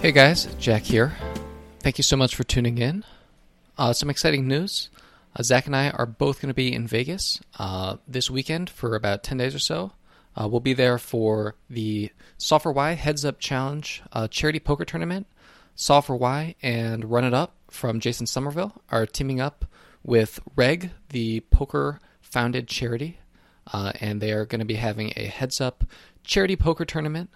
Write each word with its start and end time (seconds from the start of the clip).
Hey 0.00 0.12
guys, 0.12 0.46
Jack 0.58 0.84
here. 0.84 1.12
Thank 1.80 1.98
you 1.98 2.02
so 2.02 2.16
much 2.16 2.34
for 2.34 2.42
tuning 2.42 2.78
in. 2.78 3.04
Uh, 3.76 3.92
some 3.92 4.08
exciting 4.08 4.48
news. 4.48 4.88
Uh, 5.36 5.42
Zach 5.42 5.66
and 5.66 5.76
I 5.76 5.90
are 5.90 6.06
both 6.06 6.40
going 6.40 6.48
to 6.48 6.54
be 6.54 6.72
in 6.72 6.86
Vegas 6.86 7.38
uh, 7.58 7.98
this 8.08 8.30
weekend 8.30 8.70
for 8.70 8.96
about 8.96 9.22
10 9.22 9.36
days 9.36 9.54
or 9.54 9.58
so. 9.58 9.92
Uh, 10.34 10.48
we'll 10.48 10.60
be 10.60 10.72
there 10.72 10.96
for 10.96 11.54
the 11.68 12.10
for 12.38 12.72
Why 12.72 12.92
Heads 12.92 13.26
Up 13.26 13.40
Challenge 13.40 14.02
uh, 14.10 14.26
charity 14.26 14.58
poker 14.58 14.86
tournament. 14.86 15.26
For 15.76 16.16
Why 16.16 16.54
and 16.62 17.10
Run 17.10 17.24
It 17.24 17.34
Up 17.34 17.56
from 17.70 18.00
Jason 18.00 18.26
Somerville 18.26 18.80
are 18.90 19.04
teaming 19.04 19.38
up 19.38 19.66
with 20.02 20.40
Reg, 20.56 20.92
the 21.10 21.40
poker 21.50 22.00
founded 22.22 22.68
charity, 22.68 23.18
uh, 23.70 23.92
and 24.00 24.22
they 24.22 24.32
are 24.32 24.46
going 24.46 24.60
to 24.60 24.64
be 24.64 24.76
having 24.76 25.12
a 25.14 25.26
Heads 25.26 25.60
Up 25.60 25.84
charity 26.24 26.56
poker 26.56 26.86
tournament. 26.86 27.28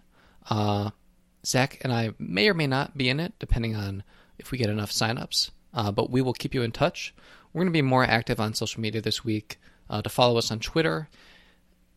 Zach 1.44 1.78
and 1.82 1.92
I 1.92 2.12
may 2.18 2.48
or 2.48 2.54
may 2.54 2.66
not 2.66 2.96
be 2.96 3.08
in 3.08 3.20
it, 3.20 3.34
depending 3.38 3.74
on 3.76 4.02
if 4.38 4.50
we 4.50 4.58
get 4.58 4.70
enough 4.70 4.90
signups. 4.90 5.50
Uh, 5.72 5.90
but 5.90 6.10
we 6.10 6.22
will 6.22 6.32
keep 6.32 6.54
you 6.54 6.62
in 6.62 6.72
touch. 6.72 7.14
We're 7.52 7.60
going 7.60 7.72
to 7.72 7.76
be 7.76 7.82
more 7.82 8.04
active 8.04 8.40
on 8.40 8.54
social 8.54 8.80
media 8.80 9.00
this 9.00 9.24
week. 9.24 9.58
Uh, 9.90 10.00
to 10.00 10.08
follow 10.08 10.38
us 10.38 10.50
on 10.50 10.60
Twitter 10.60 11.08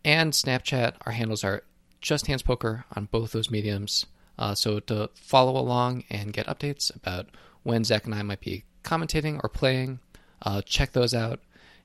and 0.03 0.33
Snapchat, 0.33 0.95
our 1.05 1.13
handles 1.13 1.43
are 1.43 1.63
Just 2.01 2.27
Hands 2.27 2.41
Poker 2.41 2.85
on 2.95 3.05
both 3.05 3.31
those 3.31 3.49
mediums. 3.49 4.05
Uh, 4.37 4.53
so 4.53 4.79
to 4.81 5.09
follow 5.15 5.59
along 5.59 6.03
and 6.09 6.33
get 6.33 6.47
updates 6.47 6.95
about 6.95 7.27
when 7.63 7.83
Zach 7.83 8.05
and 8.05 8.13
I 8.13 8.21
might 8.21 8.39
be 8.39 8.65
commentating 8.83 9.39
or 9.43 9.49
playing, 9.49 9.99
uh, 10.41 10.61
check 10.61 10.91
those 10.91 11.13
out. 11.13 11.39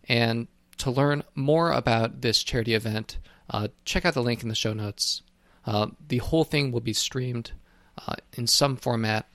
And 0.08 0.48
to 0.78 0.90
learn 0.90 1.22
more 1.34 1.72
about 1.72 2.20
this 2.20 2.42
charity 2.42 2.74
event, 2.74 3.18
uh, 3.48 3.68
check 3.84 4.04
out 4.04 4.14
the 4.14 4.22
link 4.22 4.42
in 4.42 4.48
the 4.48 4.54
show 4.54 4.72
notes. 4.72 5.22
Uh, 5.66 5.88
the 6.08 6.18
whole 6.18 6.44
thing 6.44 6.72
will 6.72 6.80
be 6.80 6.92
streamed 6.92 7.52
uh, 8.06 8.14
in 8.34 8.46
some 8.46 8.76
format, 8.76 9.26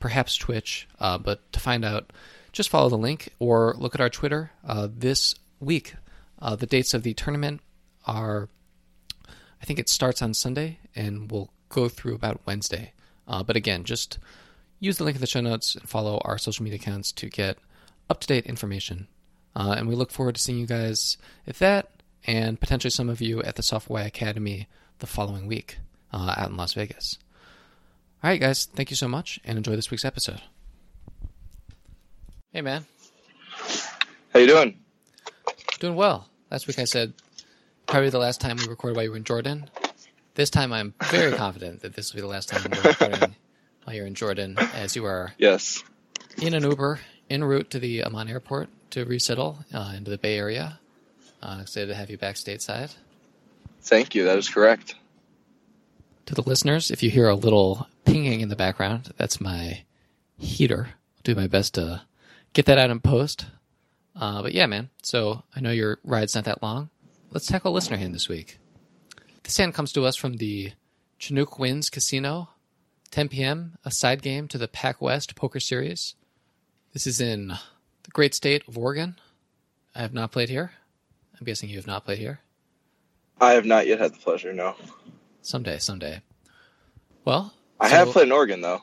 perhaps 0.00 0.36
Twitch, 0.36 0.88
uh, 1.00 1.18
but 1.18 1.52
to 1.52 1.60
find 1.60 1.84
out, 1.84 2.12
just 2.52 2.68
follow 2.68 2.88
the 2.88 2.96
link 2.96 3.30
or 3.38 3.74
look 3.78 3.94
at 3.94 4.00
our 4.00 4.08
Twitter. 4.08 4.50
Uh, 4.66 4.88
this 4.90 5.34
week, 5.60 5.94
uh, 6.40 6.56
the 6.56 6.66
dates 6.66 6.94
of 6.94 7.02
the 7.02 7.14
tournament 7.14 7.60
are, 8.06 8.48
I 9.28 9.64
think 9.64 9.78
it 9.78 9.88
starts 9.88 10.22
on 10.22 10.34
Sunday 10.34 10.78
and 10.94 11.30
will 11.30 11.50
go 11.68 11.88
through 11.88 12.14
about 12.14 12.40
Wednesday. 12.46 12.92
But 13.26 13.56
again, 13.56 13.84
just 13.84 14.18
use 14.78 14.98
the 14.98 15.04
link 15.04 15.16
in 15.16 15.20
the 15.20 15.26
show 15.26 15.40
notes 15.40 15.74
and 15.74 15.88
follow 15.88 16.20
our 16.24 16.38
social 16.38 16.62
media 16.62 16.78
accounts 16.78 17.10
to 17.12 17.28
get 17.28 17.58
up 18.08 18.20
to 18.20 18.26
date 18.26 18.46
information. 18.46 19.08
and 19.56 19.88
we 19.88 19.96
look 19.96 20.12
forward 20.12 20.36
to 20.36 20.40
seeing 20.40 20.58
you 20.58 20.66
guys 20.66 21.16
at 21.46 21.56
that 21.56 21.90
and 22.26 22.60
potentially 22.60 22.90
some 22.90 23.08
of 23.08 23.20
you 23.20 23.42
at 23.42 23.56
the 23.56 23.62
Software 23.62 24.06
Academy 24.06 24.68
the 24.98 25.06
following 25.06 25.46
week 25.46 25.78
uh, 26.12 26.34
out 26.36 26.50
in 26.50 26.56
Las 26.56 26.74
Vegas. 26.74 27.18
All 28.22 28.30
right, 28.30 28.40
guys, 28.40 28.64
thank 28.66 28.90
you 28.90 28.96
so 28.96 29.08
much 29.08 29.38
and 29.44 29.58
enjoy 29.58 29.76
this 29.76 29.90
week's 29.90 30.04
episode. 30.04 30.40
Hey, 32.52 32.60
man. 32.62 32.86
How 34.32 34.40
you 34.40 34.46
doing? 34.46 34.78
Doing 35.80 35.96
well. 35.96 36.28
Last 36.50 36.66
week 36.66 36.78
I 36.78 36.84
said 36.84 37.12
probably 37.86 38.10
the 38.10 38.18
last 38.18 38.40
time 38.40 38.56
we 38.56 38.66
recorded 38.66 38.96
while 38.96 39.04
you 39.04 39.10
were 39.10 39.16
in 39.16 39.24
Jordan. 39.24 39.68
This 40.34 40.50
time 40.50 40.72
I'm 40.72 40.94
very 41.10 41.32
confident 41.36 41.82
that 41.82 41.94
this 41.94 42.12
will 42.12 42.18
be 42.18 42.22
the 42.22 42.28
last 42.28 42.48
time 42.48 42.62
we're 42.70 42.80
recording 42.90 43.34
while 43.84 43.94
you're 43.96 44.06
in 44.06 44.14
Jordan, 44.14 44.56
as 44.74 44.96
you 44.96 45.04
are 45.04 45.32
Yes. 45.38 45.82
in 46.40 46.54
an 46.54 46.62
Uber 46.62 47.00
en 47.30 47.44
route 47.44 47.70
to 47.70 47.78
the 47.78 48.02
Amman 48.02 48.28
airport 48.28 48.68
to 48.90 49.04
resettle 49.04 49.58
uh, 49.72 49.92
into 49.96 50.10
the 50.10 50.18
Bay 50.18 50.36
Area. 50.38 50.80
Uh, 51.42 51.58
excited 51.60 51.86
to 51.88 51.94
have 51.94 52.08
you 52.10 52.16
back 52.16 52.36
stateside. 52.36 52.94
Thank 53.84 54.14
you. 54.14 54.24
That 54.24 54.38
is 54.38 54.48
correct. 54.48 54.94
To 56.26 56.34
the 56.34 56.42
listeners, 56.42 56.90
if 56.90 57.02
you 57.02 57.10
hear 57.10 57.28
a 57.28 57.34
little 57.34 57.86
pinging 58.06 58.40
in 58.40 58.48
the 58.48 58.56
background, 58.56 59.12
that's 59.18 59.42
my 59.42 59.84
heater. 60.38 60.88
I'll 60.88 61.22
do 61.22 61.34
my 61.34 61.46
best 61.46 61.74
to 61.74 62.02
get 62.54 62.64
that 62.64 62.78
out 62.78 62.90
in 62.90 63.00
post. 63.00 63.46
Uh, 64.16 64.40
but 64.40 64.54
yeah, 64.54 64.64
man. 64.64 64.88
So 65.02 65.42
I 65.54 65.60
know 65.60 65.70
your 65.70 65.98
ride's 66.02 66.34
not 66.34 66.44
that 66.44 66.62
long. 66.62 66.88
Let's 67.30 67.46
tackle 67.46 67.72
listener 67.72 67.98
hand 67.98 68.14
this 68.14 68.28
week. 68.28 68.58
This 69.42 69.58
hand 69.58 69.74
comes 69.74 69.92
to 69.92 70.06
us 70.06 70.16
from 70.16 70.38
the 70.38 70.72
Chinook 71.18 71.58
Winds 71.58 71.90
Casino, 71.90 72.48
10 73.10 73.28
p.m., 73.28 73.76
a 73.84 73.90
side 73.90 74.22
game 74.22 74.48
to 74.48 74.56
the 74.56 74.68
Pac 74.68 75.02
West 75.02 75.34
Poker 75.34 75.60
Series. 75.60 76.14
This 76.94 77.06
is 77.06 77.20
in 77.20 77.48
the 77.48 78.10
great 78.12 78.34
state 78.34 78.66
of 78.66 78.78
Oregon. 78.78 79.16
I 79.94 80.00
have 80.00 80.14
not 80.14 80.32
played 80.32 80.48
here. 80.48 80.72
I'm 81.38 81.44
guessing 81.44 81.68
you 81.68 81.76
have 81.76 81.86
not 81.86 82.06
played 82.06 82.18
here. 82.18 82.40
I 83.40 83.52
have 83.52 83.66
not 83.66 83.86
yet 83.86 83.98
had 84.00 84.14
the 84.14 84.18
pleasure. 84.18 84.52
No, 84.52 84.74
Someday, 85.42 85.78
someday. 85.78 86.22
Well, 87.24 87.52
I 87.80 87.88
so- 87.88 87.96
have 87.96 88.08
played 88.08 88.26
in 88.26 88.32
Oregon 88.32 88.60
though. 88.60 88.82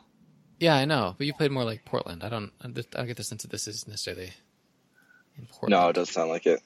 Yeah, 0.59 0.75
I 0.75 0.85
know, 0.85 1.15
but 1.17 1.25
you 1.25 1.33
played 1.33 1.49
more 1.51 1.63
like 1.63 1.85
Portland. 1.85 2.23
I 2.23 2.29
don't. 2.29 2.51
I 2.61 2.67
don't 2.67 3.07
get 3.07 3.17
the 3.17 3.23
sense 3.23 3.41
that 3.41 3.49
this 3.51 3.67
is 3.67 3.87
necessarily 3.87 4.31
in 5.37 5.47
Portland. 5.47 5.71
No, 5.71 5.89
it 5.89 5.93
does 5.93 6.11
sound 6.11 6.29
like 6.29 6.45
it. 6.45 6.61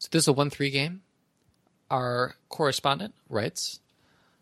So 0.00 0.08
this 0.10 0.24
is 0.24 0.28
a 0.28 0.32
one-three 0.32 0.70
game. 0.70 1.02
Our 1.90 2.34
correspondent 2.48 3.14
writes, 3.28 3.78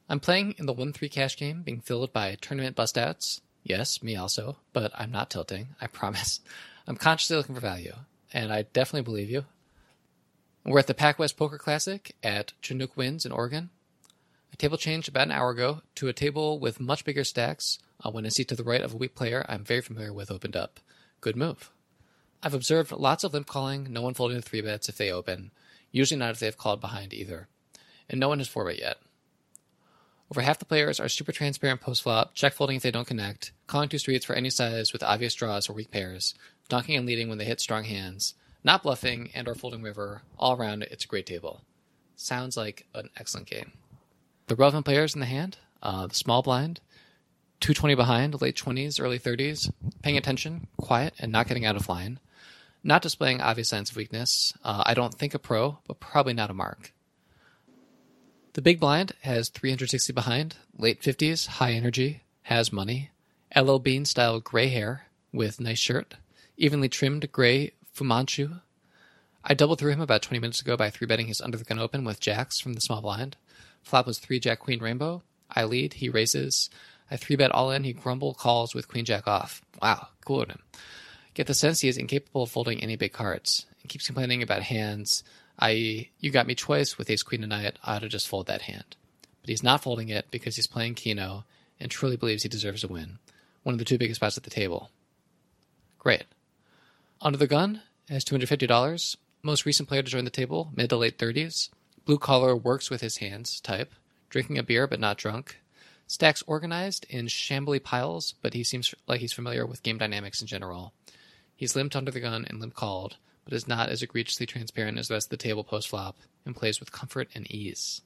"I'm 0.08 0.20
playing 0.20 0.54
in 0.58 0.64
the 0.64 0.72
one-three 0.72 1.10
cash 1.10 1.36
game, 1.36 1.62
being 1.62 1.80
filled 1.82 2.14
by 2.14 2.34
tournament 2.40 2.76
bust-outs. 2.76 3.42
Yes, 3.62 4.02
me 4.02 4.16
also, 4.16 4.56
but 4.72 4.90
I'm 4.94 5.10
not 5.10 5.28
tilting. 5.30 5.74
I 5.80 5.86
promise. 5.86 6.40
I'm 6.86 6.96
consciously 6.96 7.36
looking 7.36 7.54
for 7.56 7.60
value, 7.60 7.94
and 8.32 8.52
I 8.52 8.62
definitely 8.62 9.02
believe 9.02 9.28
you. 9.28 9.44
We're 10.68 10.80
at 10.80 10.88
the 10.88 10.94
Pac 10.94 11.20
West 11.20 11.36
Poker 11.36 11.58
Classic 11.58 12.16
at 12.24 12.52
Chinook 12.60 12.96
Winds 12.96 13.24
in 13.24 13.30
Oregon. 13.30 13.70
A 14.52 14.56
table 14.56 14.76
changed 14.76 15.08
about 15.08 15.28
an 15.28 15.32
hour 15.32 15.50
ago 15.50 15.82
to 15.94 16.08
a 16.08 16.12
table 16.12 16.58
with 16.58 16.80
much 16.80 17.04
bigger 17.04 17.22
stacks 17.22 17.78
uh, 18.04 18.10
when 18.10 18.26
a 18.26 18.32
seat 18.32 18.48
to 18.48 18.56
the 18.56 18.64
right 18.64 18.80
of 18.80 18.92
a 18.92 18.96
weak 18.96 19.14
player 19.14 19.46
I'm 19.48 19.62
very 19.62 19.80
familiar 19.80 20.12
with 20.12 20.28
opened 20.28 20.56
up. 20.56 20.80
Good 21.20 21.36
move. 21.36 21.70
I've 22.42 22.52
observed 22.52 22.90
lots 22.90 23.22
of 23.22 23.32
limp 23.32 23.46
calling, 23.46 23.92
no 23.92 24.02
one 24.02 24.14
folding 24.14 24.38
the 24.38 24.42
three 24.42 24.60
bets 24.60 24.88
if 24.88 24.96
they 24.96 25.12
open, 25.12 25.52
usually 25.92 26.18
not 26.18 26.32
if 26.32 26.40
they 26.40 26.46
have 26.46 26.58
called 26.58 26.80
behind 26.80 27.14
either. 27.14 27.46
And 28.10 28.18
no 28.18 28.28
one 28.28 28.38
has 28.38 28.48
four 28.48 28.64
bet 28.64 28.80
yet. 28.80 28.96
Over 30.32 30.40
half 30.40 30.58
the 30.58 30.64
players 30.64 30.98
are 30.98 31.08
super 31.08 31.30
transparent 31.30 31.80
post 31.80 32.02
flop, 32.02 32.34
check 32.34 32.54
folding 32.54 32.74
if 32.74 32.82
they 32.82 32.90
don't 32.90 33.06
connect, 33.06 33.52
calling 33.68 33.88
two 33.88 33.98
streets 33.98 34.24
for 34.24 34.34
any 34.34 34.50
size 34.50 34.92
with 34.92 35.04
obvious 35.04 35.34
draws 35.34 35.70
or 35.70 35.74
weak 35.74 35.92
pairs, 35.92 36.34
donking 36.68 36.96
and 36.96 37.06
leading 37.06 37.28
when 37.28 37.38
they 37.38 37.44
hit 37.44 37.60
strong 37.60 37.84
hands, 37.84 38.34
not 38.66 38.82
bluffing 38.82 39.30
and 39.32 39.46
or 39.46 39.54
folding 39.54 39.80
river. 39.80 40.22
All 40.36 40.56
around, 40.56 40.82
it's 40.82 41.04
a 41.04 41.08
great 41.08 41.24
table. 41.24 41.62
Sounds 42.16 42.56
like 42.56 42.84
an 42.94 43.08
excellent 43.16 43.46
game. 43.46 43.72
The 44.48 44.56
relevant 44.56 44.84
players 44.84 45.14
in 45.14 45.20
the 45.20 45.26
hand, 45.26 45.56
uh, 45.82 46.08
the 46.08 46.14
small 46.14 46.42
blind, 46.42 46.80
220 47.60 47.94
behind, 47.94 48.40
late 48.42 48.56
20s, 48.56 49.00
early 49.00 49.20
30s, 49.20 49.72
paying 50.02 50.18
attention, 50.18 50.66
quiet, 50.76 51.14
and 51.20 51.30
not 51.30 51.46
getting 51.46 51.64
out 51.64 51.76
of 51.76 51.88
line. 51.88 52.18
Not 52.82 53.02
displaying 53.02 53.40
obvious 53.40 53.68
signs 53.68 53.90
of 53.90 53.96
weakness. 53.96 54.52
Uh, 54.64 54.82
I 54.84 54.94
don't 54.94 55.14
think 55.14 55.32
a 55.32 55.38
pro, 55.38 55.78
but 55.86 56.00
probably 56.00 56.34
not 56.34 56.50
a 56.50 56.54
mark. 56.54 56.92
The 58.54 58.62
big 58.62 58.80
blind 58.80 59.12
has 59.22 59.48
360 59.48 60.12
behind, 60.12 60.56
late 60.76 61.02
50s, 61.02 61.46
high 61.46 61.72
energy, 61.72 62.22
has 62.42 62.72
money, 62.72 63.10
LL 63.54 63.78
Bean 63.78 64.04
style 64.04 64.40
gray 64.40 64.68
hair 64.68 65.06
with 65.32 65.60
nice 65.60 65.78
shirt, 65.78 66.16
evenly 66.56 66.88
trimmed 66.88 67.30
gray 67.30 67.72
Fu 67.96 68.04
Manchu. 68.04 68.50
I 69.42 69.54
doubled 69.54 69.78
through 69.78 69.92
him 69.92 70.02
about 70.02 70.20
20 70.20 70.38
minutes 70.38 70.60
ago 70.60 70.76
by 70.76 70.90
three 70.90 71.06
betting 71.06 71.28
his 71.28 71.40
under 71.40 71.56
the 71.56 71.64
gun 71.64 71.78
open 71.78 72.04
with 72.04 72.20
jacks 72.20 72.60
from 72.60 72.74
the 72.74 72.82
small 72.82 73.00
blind. 73.00 73.38
Flop 73.82 74.06
was 74.06 74.18
three 74.18 74.38
jack 74.38 74.58
queen 74.58 74.80
rainbow. 74.80 75.22
I 75.50 75.64
lead, 75.64 75.94
he 75.94 76.10
raises. 76.10 76.68
I 77.10 77.16
three 77.16 77.36
bet 77.36 77.52
all 77.52 77.70
in, 77.70 77.84
he 77.84 77.94
grumble 77.94 78.34
calls 78.34 78.74
with 78.74 78.86
queen 78.86 79.06
jack 79.06 79.26
off. 79.26 79.62
Wow, 79.80 80.08
cool 80.26 80.42
of 80.42 80.50
him. 80.50 80.58
Get 81.32 81.46
the 81.46 81.54
sense 81.54 81.80
he 81.80 81.88
is 81.88 81.96
incapable 81.96 82.42
of 82.42 82.50
folding 82.50 82.82
any 82.82 82.96
big 82.96 83.14
cards 83.14 83.64
and 83.80 83.88
keeps 83.88 84.04
complaining 84.04 84.42
about 84.42 84.64
hands, 84.64 85.24
i.e., 85.60 86.10
you 86.20 86.30
got 86.30 86.46
me 86.46 86.54
twice 86.54 86.98
with 86.98 87.08
ace 87.08 87.22
queen 87.22 87.40
tonight, 87.40 87.78
I 87.82 87.96
ought 87.96 88.00
to 88.00 88.10
just 88.10 88.28
fold 88.28 88.46
that 88.48 88.62
hand. 88.62 88.96
But 89.40 89.48
he's 89.48 89.62
not 89.62 89.82
folding 89.82 90.10
it 90.10 90.26
because 90.30 90.56
he's 90.56 90.66
playing 90.66 90.96
Keno 90.96 91.44
and 91.80 91.90
truly 91.90 92.18
believes 92.18 92.42
he 92.42 92.50
deserves 92.50 92.84
a 92.84 92.88
win. 92.88 93.20
One 93.62 93.74
of 93.74 93.78
the 93.78 93.86
two 93.86 93.96
biggest 93.96 94.20
spots 94.20 94.36
at 94.36 94.42
the 94.42 94.50
table. 94.50 94.90
Great. 95.98 96.24
Under 97.22 97.38
the 97.38 97.46
gun 97.46 97.80
has 98.08 98.24
$250. 98.24 99.16
Most 99.42 99.66
recent 99.66 99.88
player 99.88 100.02
to 100.02 100.10
join 100.10 100.24
the 100.24 100.30
table, 100.30 100.70
mid 100.74 100.90
to 100.90 100.96
late 100.96 101.18
30s. 101.18 101.70
Blue 102.04 102.18
collar 102.18 102.56
works 102.56 102.90
with 102.90 103.00
his 103.00 103.18
hands 103.18 103.60
type. 103.60 103.92
Drinking 104.30 104.58
a 104.58 104.62
beer 104.62 104.86
but 104.86 105.00
not 105.00 105.18
drunk. 105.18 105.60
Stacks 106.06 106.42
organized 106.46 107.04
in 107.08 107.26
shambly 107.26 107.82
piles, 107.82 108.34
but 108.40 108.54
he 108.54 108.62
seems 108.62 108.94
like 109.08 109.20
he's 109.20 109.32
familiar 109.32 109.66
with 109.66 109.82
game 109.82 109.98
dynamics 109.98 110.40
in 110.40 110.46
general. 110.46 110.92
He's 111.56 111.74
limped 111.74 111.96
under 111.96 112.10
the 112.10 112.20
gun 112.20 112.44
and 112.48 112.60
limp 112.60 112.74
called, 112.74 113.16
but 113.44 113.52
is 113.52 113.66
not 113.66 113.88
as 113.88 114.02
egregiously 114.02 114.46
transparent 114.46 114.98
as 114.98 115.08
the 115.08 115.14
rest 115.14 115.26
of 115.26 115.30
the 115.30 115.36
table 115.42 115.64
post 115.64 115.88
flop 115.88 116.16
and 116.44 116.54
plays 116.54 116.78
with 116.78 116.92
comfort 116.92 117.28
and 117.34 117.50
ease. 117.50 118.02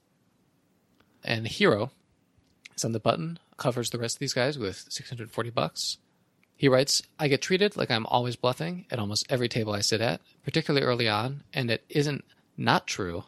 And 1.23 1.45
the 1.45 1.49
Hero 1.49 1.91
is 2.75 2.83
on 2.83 2.93
the 2.93 2.99
button, 2.99 3.37
covers 3.57 3.91
the 3.91 3.99
rest 3.99 4.15
of 4.15 4.19
these 4.19 4.33
guys 4.33 4.57
with 4.57 4.85
640 4.89 5.49
bucks. 5.51 5.97
He 6.61 6.69
writes, 6.69 7.01
I 7.17 7.27
get 7.27 7.41
treated 7.41 7.75
like 7.75 7.89
I'm 7.89 8.05
always 8.05 8.35
bluffing 8.35 8.85
at 8.91 8.99
almost 8.99 9.25
every 9.31 9.49
table 9.49 9.73
I 9.73 9.79
sit 9.79 9.99
at, 9.99 10.21
particularly 10.43 10.85
early 10.85 11.09
on, 11.09 11.41
and 11.51 11.71
it 11.71 11.83
isn't 11.89 12.23
not 12.55 12.85
true, 12.85 13.23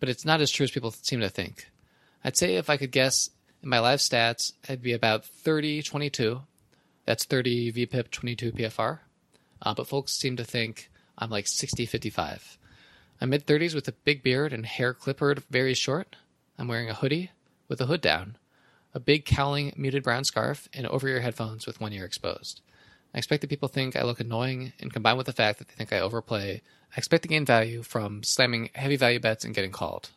but 0.00 0.08
it's 0.08 0.24
not 0.24 0.40
as 0.40 0.50
true 0.50 0.64
as 0.64 0.72
people 0.72 0.90
seem 0.90 1.20
to 1.20 1.28
think. 1.28 1.70
I'd 2.24 2.36
say 2.36 2.56
if 2.56 2.68
I 2.68 2.76
could 2.76 2.90
guess, 2.90 3.30
In 3.62 3.68
my 3.68 3.78
live 3.78 4.00
stats, 4.00 4.54
I'd 4.68 4.82
be 4.82 4.92
about 4.92 5.24
30 5.24 5.84
22. 5.84 6.40
That's 7.06 7.24
30 7.24 7.74
VPIP, 7.74 8.10
22 8.10 8.50
PFR. 8.50 8.98
Uh, 9.62 9.74
but 9.74 9.86
folks 9.86 10.10
seem 10.10 10.34
to 10.34 10.44
think 10.44 10.90
I'm 11.16 11.30
like 11.30 11.46
60 11.46 11.86
55. 11.86 12.58
I'm 13.20 13.30
mid 13.30 13.46
30s 13.46 13.76
with 13.76 13.86
a 13.86 13.92
big 13.92 14.24
beard 14.24 14.52
and 14.52 14.66
hair 14.66 14.92
clippered 14.94 15.44
very 15.48 15.74
short. 15.74 16.16
I'm 16.58 16.66
wearing 16.66 16.90
a 16.90 16.94
hoodie 16.94 17.30
with 17.68 17.78
the 17.78 17.86
hood 17.86 18.00
down, 18.00 18.36
a 18.94 19.00
big 19.00 19.24
cowling 19.24 19.74
muted 19.76 20.04
brown 20.04 20.24
scarf, 20.24 20.68
and 20.72 20.86
over 20.86 21.08
ear 21.08 21.20
headphones 21.20 21.66
with 21.66 21.80
one 21.80 21.92
ear 21.92 22.04
exposed. 22.04 22.60
I 23.12 23.18
expect 23.18 23.42
that 23.42 23.50
people 23.50 23.68
think 23.68 23.96
I 23.96 24.02
look 24.02 24.20
annoying, 24.20 24.72
and 24.80 24.92
combined 24.92 25.18
with 25.18 25.26
the 25.26 25.32
fact 25.32 25.58
that 25.58 25.68
they 25.68 25.74
think 25.74 25.92
I 25.92 25.98
overplay, 25.98 26.62
I 26.94 26.98
expect 26.98 27.24
to 27.24 27.28
gain 27.28 27.44
value 27.44 27.82
from 27.82 28.22
slamming 28.22 28.70
heavy 28.74 28.96
value 28.96 29.20
bets 29.20 29.44
and 29.44 29.54
getting 29.54 29.72
called. 29.72 30.10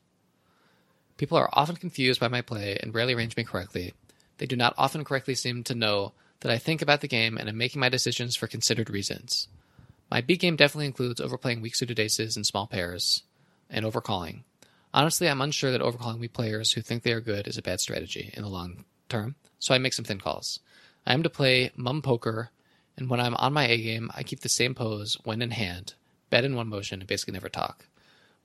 People 1.18 1.38
are 1.38 1.50
often 1.54 1.76
confused 1.76 2.20
by 2.20 2.28
my 2.28 2.42
play 2.42 2.78
and 2.82 2.94
rarely 2.94 3.16
range 3.16 3.36
me 3.36 3.44
correctly. 3.44 3.94
They 4.38 4.46
do 4.46 4.56
not 4.56 4.76
often 4.78 5.04
correctly 5.04 5.34
seem 5.34 5.64
to 5.64 5.76
know 5.76 6.14
that 6.42 6.52
I 6.52 6.60
think 6.60 6.84
about 6.84 7.02
the 7.02 7.08
game 7.08 7.38
and 7.38 7.50
am 7.50 7.58
making 7.58 7.82
my 7.82 7.90
decisions 7.90 8.36
for 8.36 8.46
considered 8.46 8.92
reasons. 8.92 9.48
My 10.12 10.22
B 10.22 10.38
game 10.38 10.56
definitely 10.56 10.86
includes 10.86 11.20
overplaying 11.20 11.62
weak 11.62 11.76
suited 11.76 12.00
aces 12.00 12.36
and 12.36 12.46
small 12.46 12.68
pairs 12.68 13.24
and 13.70 13.84
overcalling. 13.84 14.44
Honestly, 14.98 15.30
I'm 15.30 15.42
unsure 15.42 15.70
that 15.70 15.82
overcalling 15.82 16.18
weak 16.18 16.34
players 16.34 16.72
who 16.72 16.82
think 16.82 17.04
they 17.04 17.14
are 17.14 17.22
good 17.22 17.48
is 17.48 17.56
a 17.56 17.62
bad 17.62 17.80
strategy 17.80 18.32
in 18.34 18.42
the 18.42 18.50
long 18.50 18.84
term, 19.10 19.36
so 19.60 19.76
I 19.76 19.78
make 19.78 19.94
some 19.94 20.06
thin 20.06 20.20
calls. 20.20 20.60
I 21.06 21.14
am 21.14 21.22
to 21.22 21.30
play 21.30 21.70
mum 21.76 22.02
poker, 22.02 22.50
and 22.98 23.08
when 23.08 23.20
I'm 23.20 23.36
on 23.36 23.54
my 23.54 23.68
A 23.68 23.78
game, 23.78 24.10
I 24.16 24.24
keep 24.24 24.40
the 24.40 24.50
same 24.50 24.74
pose 24.74 25.16
when 25.24 25.44
in 25.44 25.52
hand, 25.52 25.94
bet 26.32 26.44
in 26.44 26.56
one 26.56 26.68
motion, 26.68 27.00
and 27.00 27.08
basically 27.08 27.34
never 27.34 27.48
talk. 27.48 27.86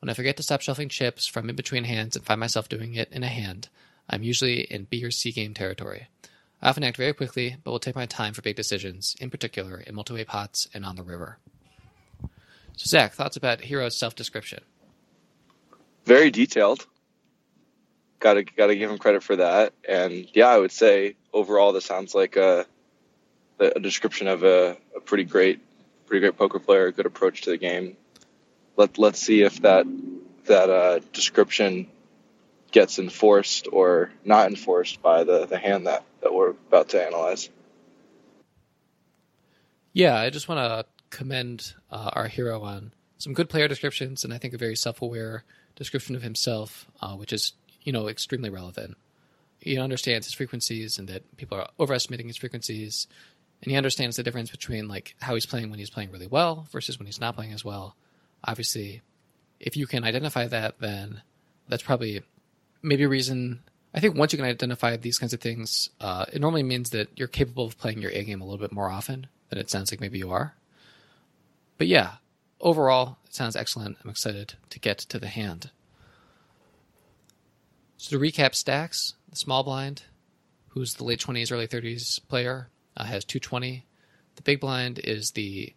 When 0.00 0.10
I 0.10 0.12
forget 0.12 0.36
to 0.36 0.42
stop 0.42 0.60
shuffling 0.60 0.90
chips 0.90 1.26
from 1.26 1.48
in 1.48 1.56
between 1.56 1.84
hands 1.84 2.16
and 2.16 2.24
find 2.26 2.38
myself 2.38 2.68
doing 2.68 2.96
it 2.96 3.10
in 3.10 3.22
a 3.22 3.28
hand, 3.28 3.70
I'm 4.10 4.22
usually 4.22 4.60
in 4.60 4.84
B 4.84 5.02
or 5.02 5.10
C 5.10 5.32
game 5.32 5.54
territory. 5.54 6.08
I 6.60 6.68
often 6.68 6.84
act 6.84 6.98
very 6.98 7.14
quickly, 7.14 7.56
but 7.64 7.70
will 7.70 7.78
take 7.78 7.96
my 7.96 8.04
time 8.04 8.34
for 8.34 8.42
big 8.42 8.56
decisions, 8.56 9.16
in 9.18 9.30
particular 9.30 9.80
in 9.80 9.94
multi-way 9.94 10.26
pots 10.26 10.68
and 10.74 10.84
on 10.84 10.96
the 10.96 11.02
river. 11.02 11.38
So, 12.76 12.88
Zach, 12.88 13.14
thoughts 13.14 13.38
about 13.38 13.62
Hero's 13.62 13.98
self-description? 13.98 14.64
Very 16.04 16.30
detailed. 16.30 16.86
Got 18.18 18.34
to 18.34 18.44
got 18.44 18.68
to 18.68 18.76
give 18.76 18.90
him 18.90 18.98
credit 18.98 19.22
for 19.22 19.36
that. 19.36 19.72
And 19.88 20.26
yeah, 20.32 20.48
I 20.48 20.58
would 20.58 20.72
say 20.72 21.16
overall, 21.32 21.72
this 21.72 21.84
sounds 21.84 22.14
like 22.14 22.36
a 22.36 22.66
a 23.58 23.80
description 23.80 24.26
of 24.26 24.42
a, 24.42 24.76
a 24.96 25.00
pretty 25.00 25.24
great 25.24 25.60
pretty 26.06 26.20
great 26.20 26.36
poker 26.36 26.58
player, 26.58 26.86
a 26.86 26.92
good 26.92 27.06
approach 27.06 27.42
to 27.42 27.50
the 27.50 27.56
game. 27.56 27.96
Let 28.76 28.98
let's 28.98 29.20
see 29.20 29.42
if 29.42 29.62
that 29.62 29.86
that 30.44 30.70
uh, 30.70 31.00
description 31.12 31.88
gets 32.72 32.98
enforced 32.98 33.68
or 33.70 34.10
not 34.24 34.48
enforced 34.48 35.02
by 35.02 35.24
the, 35.24 35.46
the 35.46 35.58
hand 35.58 35.86
that, 35.86 36.04
that 36.22 36.32
we're 36.32 36.50
about 36.50 36.88
to 36.88 37.04
analyze. 37.04 37.50
Yeah, 39.92 40.18
I 40.18 40.30
just 40.30 40.48
want 40.48 40.58
to 40.58 40.86
commend 41.16 41.74
uh, 41.90 42.10
our 42.14 42.28
hero 42.28 42.62
on 42.62 42.92
some 43.18 43.34
good 43.34 43.50
player 43.50 43.68
descriptions 43.68 44.24
and 44.24 44.32
I 44.32 44.38
think 44.38 44.54
a 44.54 44.58
very 44.58 44.74
self 44.74 45.02
aware 45.02 45.44
description 45.76 46.14
of 46.14 46.22
himself, 46.22 46.86
uh, 47.00 47.14
which 47.14 47.32
is, 47.32 47.52
you 47.82 47.92
know, 47.92 48.08
extremely 48.08 48.50
relevant. 48.50 48.96
He 49.58 49.78
understands 49.78 50.26
his 50.26 50.34
frequencies 50.34 50.98
and 50.98 51.08
that 51.08 51.36
people 51.36 51.58
are 51.58 51.68
overestimating 51.78 52.26
his 52.26 52.36
frequencies. 52.36 53.06
And 53.62 53.70
he 53.70 53.76
understands 53.76 54.16
the 54.16 54.22
difference 54.22 54.50
between 54.50 54.88
like 54.88 55.14
how 55.20 55.34
he's 55.34 55.46
playing 55.46 55.70
when 55.70 55.78
he's 55.78 55.90
playing 55.90 56.10
really 56.10 56.26
well 56.26 56.66
versus 56.72 56.98
when 56.98 57.06
he's 57.06 57.20
not 57.20 57.36
playing 57.36 57.52
as 57.52 57.64
well. 57.64 57.94
Obviously, 58.44 59.02
if 59.60 59.76
you 59.76 59.86
can 59.86 60.02
identify 60.02 60.48
that, 60.48 60.80
then 60.80 61.22
that's 61.68 61.84
probably 61.84 62.22
maybe 62.82 63.04
a 63.04 63.08
reason. 63.08 63.62
I 63.94 64.00
think 64.00 64.16
once 64.16 64.32
you 64.32 64.36
can 64.36 64.46
identify 64.46 64.96
these 64.96 65.18
kinds 65.18 65.32
of 65.32 65.40
things, 65.40 65.90
uh, 66.00 66.24
it 66.32 66.40
normally 66.40 66.64
means 66.64 66.90
that 66.90 67.08
you're 67.14 67.28
capable 67.28 67.66
of 67.66 67.78
playing 67.78 68.02
your 68.02 68.10
A 68.10 68.24
game 68.24 68.40
a 68.40 68.44
little 68.44 68.58
bit 68.58 68.72
more 68.72 68.90
often 68.90 69.28
than 69.48 69.58
it 69.58 69.70
sounds 69.70 69.92
like 69.92 70.00
maybe 70.00 70.18
you 70.18 70.30
are. 70.30 70.54
But 71.78 71.86
yeah, 71.86 72.14
overall, 72.62 73.18
it 73.26 73.34
sounds 73.34 73.56
excellent. 73.56 73.98
I'm 74.02 74.10
excited 74.10 74.54
to 74.70 74.78
get 74.78 74.98
to 74.98 75.18
the 75.18 75.28
hand. 75.28 75.70
So 77.98 78.16
to 78.16 78.22
recap 78.22 78.54
stacks, 78.54 79.14
the 79.28 79.36
small 79.36 79.62
blind, 79.62 80.04
who's 80.68 80.94
the 80.94 81.04
late 81.04 81.20
20s, 81.20 81.52
early 81.52 81.68
30s 81.68 82.26
player, 82.28 82.68
uh, 82.96 83.04
has 83.04 83.24
220. 83.24 83.84
The 84.36 84.42
big 84.42 84.60
blind 84.60 84.98
is 84.98 85.32
the 85.32 85.74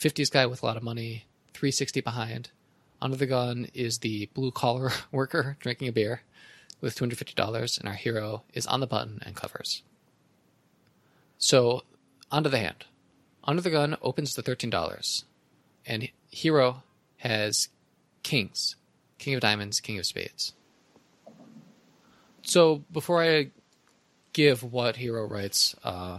50s 0.00 0.30
guy 0.30 0.46
with 0.46 0.62
a 0.62 0.66
lot 0.66 0.76
of 0.76 0.82
money, 0.82 1.26
360 1.54 2.00
behind. 2.00 2.50
Under 3.00 3.16
the 3.16 3.26
gun 3.26 3.68
is 3.74 3.98
the 3.98 4.26
blue 4.34 4.50
collar 4.50 4.90
worker 5.12 5.56
drinking 5.60 5.88
a 5.88 5.92
beer 5.92 6.22
with 6.80 6.96
$250, 6.96 7.78
and 7.78 7.88
our 7.88 7.94
hero 7.94 8.44
is 8.52 8.66
on 8.66 8.80
the 8.80 8.86
button 8.86 9.20
and 9.24 9.34
covers. 9.34 9.82
So, 11.38 11.82
onto 12.30 12.48
the 12.48 12.58
hand. 12.58 12.84
Under 13.44 13.62
the 13.62 13.70
gun 13.70 13.96
opens 14.02 14.34
the 14.34 14.42
$13, 14.42 15.24
and 15.86 16.08
hero 16.36 16.82
has 17.16 17.68
kings 18.22 18.76
King 19.18 19.34
of 19.34 19.40
Diamonds, 19.40 19.80
King 19.80 19.98
of 19.98 20.04
Spades. 20.04 20.52
So, 22.42 22.84
before 22.92 23.22
I 23.22 23.50
give 24.34 24.62
what 24.62 24.96
hero 24.96 25.26
writes, 25.26 25.74
uh, 25.82 26.18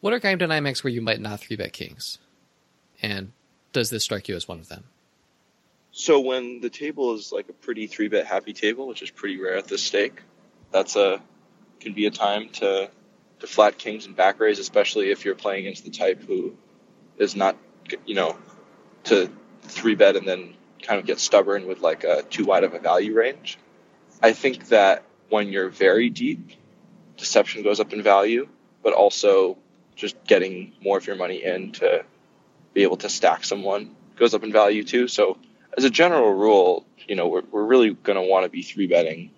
what 0.00 0.12
are 0.12 0.18
game 0.18 0.38
dynamics 0.38 0.82
where 0.82 0.92
you 0.92 1.00
might 1.00 1.20
not 1.20 1.40
three 1.40 1.56
bet 1.56 1.72
kings? 1.72 2.18
And 3.00 3.32
does 3.72 3.88
this 3.88 4.02
strike 4.04 4.28
you 4.28 4.34
as 4.34 4.48
one 4.48 4.58
of 4.58 4.68
them? 4.68 4.84
So 5.92 6.18
when 6.18 6.60
the 6.60 6.70
table 6.70 7.14
is 7.14 7.30
like 7.30 7.48
a 7.48 7.52
pretty 7.52 7.86
three 7.86 8.08
bet 8.08 8.26
happy 8.26 8.52
table, 8.52 8.88
which 8.88 9.00
is 9.00 9.10
pretty 9.10 9.40
rare 9.40 9.56
at 9.56 9.68
this 9.68 9.82
stake, 9.82 10.20
that's 10.72 10.96
a 10.96 11.22
can 11.80 11.92
be 11.92 12.06
a 12.06 12.10
time 12.10 12.48
to 12.54 12.90
to 13.38 13.46
flat 13.46 13.78
kings 13.78 14.06
and 14.06 14.16
back 14.16 14.40
raise, 14.40 14.58
especially 14.58 15.10
if 15.12 15.24
you're 15.24 15.36
playing 15.36 15.66
against 15.66 15.84
the 15.84 15.90
type 15.90 16.20
who 16.22 16.56
is 17.16 17.36
not 17.36 17.56
you 18.04 18.16
know 18.16 18.36
to 19.04 19.30
three 19.62 19.94
bet 19.94 20.16
and 20.16 20.26
then 20.26 20.54
kind 20.82 21.00
of 21.00 21.06
get 21.06 21.18
stubborn 21.18 21.66
with 21.66 21.80
like 21.80 22.04
a 22.04 22.22
too 22.22 22.44
wide 22.44 22.64
of 22.64 22.74
a 22.74 22.78
value 22.78 23.14
range. 23.14 23.58
I 24.22 24.32
think 24.32 24.68
that 24.68 25.04
when 25.28 25.48
you're 25.48 25.70
very 25.70 26.10
deep, 26.10 26.50
deception 27.16 27.62
goes 27.62 27.80
up 27.80 27.92
in 27.92 28.02
value, 28.02 28.48
but 28.82 28.92
also 28.92 29.58
just 29.96 30.22
getting 30.24 30.72
more 30.82 30.98
of 30.98 31.06
your 31.06 31.16
money 31.16 31.42
in 31.42 31.72
to 31.72 32.04
be 32.72 32.82
able 32.82 32.96
to 32.98 33.08
stack 33.08 33.44
someone 33.44 33.94
goes 34.16 34.34
up 34.34 34.42
in 34.42 34.52
value 34.52 34.84
too. 34.84 35.08
So 35.08 35.38
as 35.76 35.84
a 35.84 35.90
general 35.90 36.32
rule, 36.32 36.86
you 37.08 37.16
know, 37.16 37.28
we're, 37.28 37.42
we're 37.50 37.64
really 37.64 37.92
going 37.94 38.16
to 38.16 38.22
want 38.22 38.44
to 38.44 38.50
be 38.50 38.62
three 38.62 38.86
betting 38.86 39.30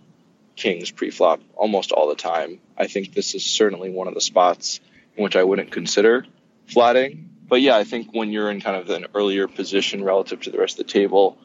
kings 0.55 0.91
pre-flop 0.91 1.41
almost 1.55 1.93
all 1.93 2.09
the 2.09 2.15
time. 2.15 2.61
I 2.77 2.87
think 2.87 3.13
this 3.13 3.35
is 3.35 3.45
certainly 3.45 3.91
one 3.91 4.09
of 4.09 4.15
the 4.15 4.21
spots 4.21 4.81
in 5.17 5.25
which 5.25 5.37
I 5.37 5.45
wouldn't 5.45 5.71
consider 5.71 6.27
flatting. 6.67 7.31
But 7.49 7.61
yeah, 7.61 7.77
I 7.77 7.85
think 7.85 8.13
when 8.13 8.33
you're 8.33 8.51
in 8.51 8.61
kind 8.61 8.77
of 8.77 8.91
an 8.91 9.07
earlier 9.15 9.47
position 9.47 10.03
relative 10.03 10.41
to 10.43 10.51
the 10.51 10.59
rest 10.59 10.79
of 10.79 10.87
the 10.87 10.93
table, 10.93 11.39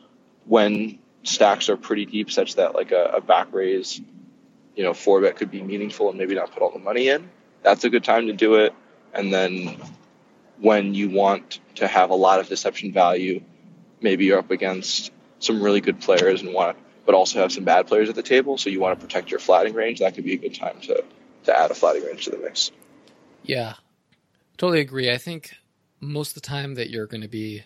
when 0.46 1.00
stacks 1.24 1.70
are 1.70 1.78
pretty 1.78 2.06
deep, 2.06 2.32
such 2.32 2.56
that 2.56 2.74
like 2.74 2.92
a, 2.92 3.14
a 3.18 3.22
back 3.22 3.48
raise, 3.52 4.02
you 4.76 4.84
know, 4.84 4.94
four 4.94 5.22
bet 5.22 5.36
could 5.36 5.52
be 5.52 5.62
meaningful 5.62 6.10
and 6.10 6.18
maybe 6.18 6.34
not 6.34 6.52
put 6.52 6.64
all 6.64 6.72
the 6.72 6.80
money 6.80 7.10
in, 7.10 7.30
that's 7.62 7.84
a 7.84 7.90
good 7.90 8.04
time 8.04 8.28
to 8.28 8.34
do 8.34 8.56
it. 8.56 8.74
And 9.14 9.32
then 9.32 9.80
when 10.60 10.96
you 10.96 11.10
want 11.10 11.60
to 11.76 11.88
have 11.88 12.10
a 12.10 12.16
lot 12.16 12.40
of 12.40 12.48
deception 12.48 12.92
value, 12.92 13.44
maybe 14.02 14.26
you're 14.26 14.40
up 14.40 14.52
against 14.52 15.12
some 15.40 15.62
really 15.62 15.82
good 15.82 16.02
players 16.02 16.42
and 16.42 16.54
want, 16.54 16.78
but 17.06 17.14
also 17.14 17.42
have 17.42 17.52
some 17.52 17.64
bad 17.64 17.88
players 17.88 18.10
at 18.10 18.16
the 18.16 18.24
table. 18.24 18.58
So 18.58 18.70
you 18.70 18.80
want 18.80 19.00
to 19.00 19.06
protect 19.06 19.30
your 19.30 19.40
flatting 19.40 19.74
range. 19.74 20.00
That 20.00 20.16
could 20.16 20.24
be 20.24 20.34
a 20.34 20.38
good 20.38 20.56
time 20.56 20.80
to 20.82 21.04
to 21.44 21.58
add 21.58 21.72
a 21.72 21.74
flatting 21.74 22.04
range 22.06 22.26
to 22.26 22.32
the 22.32 22.38
mix. 22.38 22.72
Yeah, 23.44 23.74
totally 24.58 24.82
agree. 24.82 25.12
I 25.12 25.18
think 25.18 25.56
most 26.02 26.36
of 26.36 26.42
the 26.42 26.48
time 26.48 26.76
that 26.76 26.90
you're 26.90 27.08
going 27.08 27.22
to 27.22 27.28
be 27.28 27.64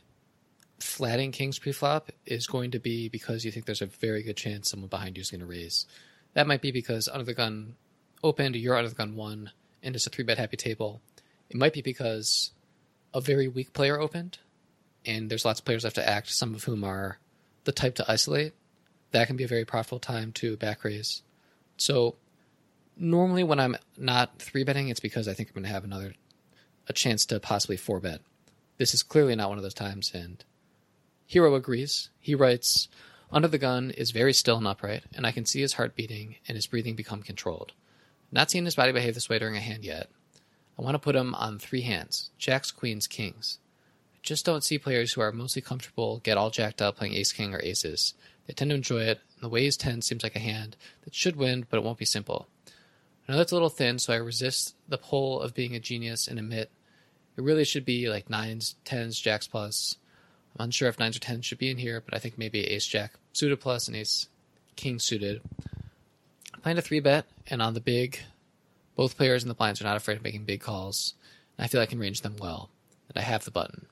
flatting 0.79 1.31
kings 1.31 1.57
pre-flop 1.57 2.11
is 2.25 2.47
going 2.47 2.71
to 2.71 2.79
be 2.79 3.07
because 3.07 3.45
you 3.45 3.51
think 3.51 3.65
there's 3.65 3.81
a 3.81 3.85
very 3.85 4.21
good 4.21 4.35
chance 4.35 4.69
someone 4.69 4.89
behind 4.89 5.17
you 5.17 5.21
is 5.21 5.31
going 5.31 5.39
to 5.39 5.47
raise. 5.47 5.85
That 6.33 6.47
might 6.47 6.61
be 6.61 6.71
because 6.71 7.07
under 7.07 7.23
the 7.23 7.33
gun 7.33 7.75
opened, 8.21 8.55
you're 8.57 8.75
under 8.75 8.89
the 8.89 8.95
gun 8.95 9.15
one, 9.15 9.51
and 9.81 9.95
it's 9.95 10.05
a 10.05 10.09
three 10.09 10.25
bet 10.25 10.37
happy 10.37 10.57
table. 10.57 11.01
It 11.49 11.55
might 11.55 11.73
be 11.73 11.81
because 11.81 12.51
a 13.13 13.21
very 13.21 13.47
weak 13.47 13.71
player 13.71 13.99
opened, 13.99 14.39
and 15.05 15.29
there's 15.29 15.45
lots 15.45 15.59
of 15.59 15.65
players 15.65 15.83
have 15.83 15.93
to 15.93 16.07
act, 16.07 16.29
some 16.29 16.53
of 16.53 16.65
whom 16.65 16.83
are 16.83 17.19
the 17.63 17.71
type 17.71 17.95
to 17.95 18.11
isolate. 18.11 18.53
That 19.11 19.27
can 19.27 19.37
be 19.37 19.45
a 19.45 19.47
very 19.47 19.63
profitable 19.63 19.99
time 19.99 20.33
to 20.33 20.57
back 20.57 20.83
raise. 20.83 21.21
So 21.77 22.15
normally 22.97 23.43
when 23.43 23.59
I'm 23.59 23.77
not 23.97 24.39
three 24.39 24.65
betting, 24.65 24.89
it's 24.89 24.99
because 24.99 25.27
I 25.29 25.33
think 25.33 25.49
I'm 25.49 25.53
going 25.53 25.63
to 25.63 25.69
have 25.69 25.85
another 25.85 26.13
a 26.87 26.93
chance 26.93 27.25
to 27.25 27.39
possibly 27.39 27.77
four 27.77 27.99
bet. 27.99 28.21
This 28.77 28.93
is 28.93 29.03
clearly 29.03 29.35
not 29.35 29.49
one 29.49 29.57
of 29.57 29.63
those 29.63 29.73
times, 29.73 30.11
and 30.13 30.43
Hero 31.27 31.55
agrees. 31.55 32.09
He 32.19 32.35
writes, 32.35 32.87
Under 33.31 33.47
the 33.47 33.57
gun 33.57 33.91
is 33.91 34.11
very 34.11 34.33
still 34.33 34.57
and 34.57 34.67
upright, 34.67 35.03
and 35.15 35.25
I 35.25 35.31
can 35.31 35.45
see 35.45 35.61
his 35.61 35.73
heart 35.73 35.95
beating 35.95 36.35
and 36.47 36.55
his 36.55 36.67
breathing 36.67 36.95
become 36.95 37.23
controlled. 37.23 37.73
Not 38.31 38.51
seen 38.51 38.65
his 38.65 38.75
body 38.75 38.91
behave 38.91 39.15
this 39.15 39.29
way 39.29 39.39
during 39.39 39.55
a 39.55 39.61
hand 39.61 39.83
yet. 39.83 40.09
I 40.77 40.81
want 40.81 40.95
to 40.95 40.99
put 40.99 41.15
him 41.15 41.33
on 41.35 41.57
three 41.57 41.81
hands 41.81 42.29
jacks, 42.37 42.69
queens, 42.69 43.07
kings 43.07 43.59
I 44.13 44.19
just 44.21 44.45
don't 44.45 44.63
see 44.63 44.77
players 44.77 45.13
who 45.13 45.21
are 45.21 45.31
mostly 45.31 45.61
comfortable 45.61 46.19
get 46.19 46.37
all 46.37 46.49
jacked 46.49 46.81
up 46.81 46.97
playing 46.97 47.13
ace 47.13 47.31
king 47.31 47.53
or 47.53 47.61
aces. 47.61 48.13
They 48.45 48.53
tend 48.53 48.69
to 48.69 48.75
enjoy 48.75 49.01
it, 49.03 49.21
and 49.35 49.43
the 49.43 49.49
way 49.49 49.61
ways 49.61 49.77
10 49.77 50.01
seems 50.01 50.21
like 50.21 50.35
a 50.35 50.39
hand 50.39 50.75
that 51.03 51.15
should 51.15 51.35
win, 51.35 51.65
but 51.69 51.77
it 51.77 51.83
won't 51.83 51.97
be 51.97 52.05
simple. 52.05 52.47
I 53.27 53.31
know 53.31 53.37
that's 53.39 53.51
a 53.51 53.55
little 53.55 53.69
thin, 53.69 53.97
so 53.97 54.13
I 54.13 54.17
resist 54.17 54.75
the 54.87 54.97
pull 54.97 55.41
of 55.41 55.55
being 55.55 55.75
a 55.75 55.79
genius 55.79 56.27
and 56.27 56.37
admit 56.37 56.69
it 57.37 57.41
really 57.43 57.65
should 57.65 57.85
be 57.85 58.07
like 58.07 58.29
nines, 58.29 58.75
tens, 58.85 59.19
jacks 59.19 59.47
plus. 59.47 59.95
I'm 60.55 60.65
unsure 60.65 60.89
if 60.89 60.99
nines 60.99 61.17
or 61.17 61.19
tens 61.19 61.45
should 61.45 61.57
be 61.57 61.69
in 61.69 61.77
here, 61.77 62.01
but 62.01 62.13
I 62.13 62.19
think 62.19 62.37
maybe 62.37 62.65
ace 62.65 62.85
jack 62.85 63.13
suited 63.33 63.59
plus 63.59 63.87
and 63.87 63.97
ace 63.97 64.29
king 64.75 64.99
suited. 64.99 65.41
I'm 66.53 66.61
playing 66.61 66.77
a 66.77 66.81
three 66.81 66.99
bet, 66.99 67.25
and 67.47 67.61
on 67.61 67.73
the 67.73 67.81
big, 67.81 68.19
both 68.95 69.17
players 69.17 69.43
in 69.43 69.49
the 69.49 69.55
blinds 69.55 69.81
are 69.81 69.85
not 69.85 69.97
afraid 69.97 70.17
of 70.17 70.23
making 70.23 70.45
big 70.45 70.61
calls. 70.61 71.15
And 71.57 71.65
I 71.65 71.67
feel 71.67 71.81
I 71.81 71.85
can 71.87 71.99
range 71.99 72.21
them 72.21 72.35
well, 72.39 72.69
and 73.09 73.17
I 73.17 73.25
have 73.25 73.43
the 73.43 73.51
button. 73.51 73.87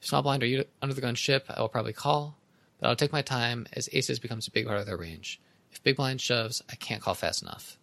If 0.00 0.06
small 0.06 0.22
blind 0.22 0.44
or 0.44 0.64
under 0.80 0.94
the 0.94 1.00
gun 1.00 1.14
ship, 1.14 1.46
I 1.48 1.60
will 1.60 1.68
probably 1.68 1.92
call, 1.92 2.36
but 2.78 2.88
I'll 2.88 2.96
take 2.96 3.12
my 3.12 3.22
time 3.22 3.66
as 3.72 3.88
aces 3.92 4.18
becomes 4.18 4.46
a 4.46 4.52
big 4.52 4.66
part 4.66 4.78
of 4.78 4.86
their 4.86 4.96
range. 4.96 5.40
If 5.72 5.82
big 5.82 5.96
blind 5.96 6.20
shoves, 6.20 6.62
I 6.70 6.76
can't 6.76 7.02
call 7.02 7.14
fast 7.14 7.42
enough. 7.42 7.76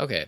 Okay. 0.00 0.26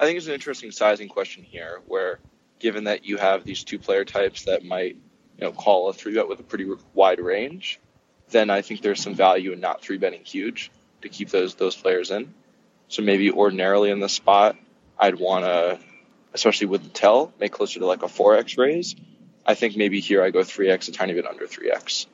I 0.00 0.06
think 0.06 0.16
it's 0.16 0.26
an 0.26 0.32
interesting 0.32 0.70
sizing 0.70 1.08
question 1.08 1.44
here, 1.44 1.80
where 1.86 2.18
given 2.58 2.84
that 2.84 3.04
you 3.04 3.18
have 3.18 3.44
these 3.44 3.62
two 3.62 3.78
player 3.78 4.04
types 4.04 4.44
that 4.44 4.64
might, 4.64 4.96
you 5.38 5.44
know, 5.44 5.52
call 5.52 5.88
a 5.88 5.92
three 5.92 6.14
bet 6.14 6.26
with 6.26 6.40
a 6.40 6.42
pretty 6.42 6.68
wide 6.94 7.20
range, 7.20 7.78
then 8.30 8.48
I 8.48 8.62
think 8.62 8.80
there's 8.80 9.02
some 9.02 9.14
value 9.14 9.52
in 9.52 9.60
not 9.60 9.82
three 9.82 9.98
betting 9.98 10.24
huge 10.24 10.70
to 11.02 11.08
keep 11.08 11.28
those 11.28 11.54
those 11.54 11.76
players 11.76 12.10
in. 12.10 12.32
So 12.88 13.02
maybe 13.02 13.30
ordinarily 13.30 13.90
in 13.90 14.00
this 14.00 14.12
spot, 14.12 14.56
I'd 14.98 15.16
want 15.16 15.44
to, 15.44 15.78
especially 16.32 16.68
with 16.68 16.82
the 16.82 16.88
tell, 16.88 17.32
make 17.38 17.52
closer 17.52 17.78
to 17.80 17.86
like 17.86 18.02
a 18.02 18.08
four 18.08 18.36
x 18.36 18.56
raise. 18.56 18.96
I 19.46 19.54
think 19.54 19.76
maybe 19.76 20.00
here 20.00 20.22
I 20.22 20.30
go 20.30 20.42
three 20.42 20.70
x, 20.70 20.88
a 20.88 20.92
tiny 20.92 21.12
bit 21.12 21.26
under 21.26 21.46
three 21.46 21.70
x. 21.70 22.06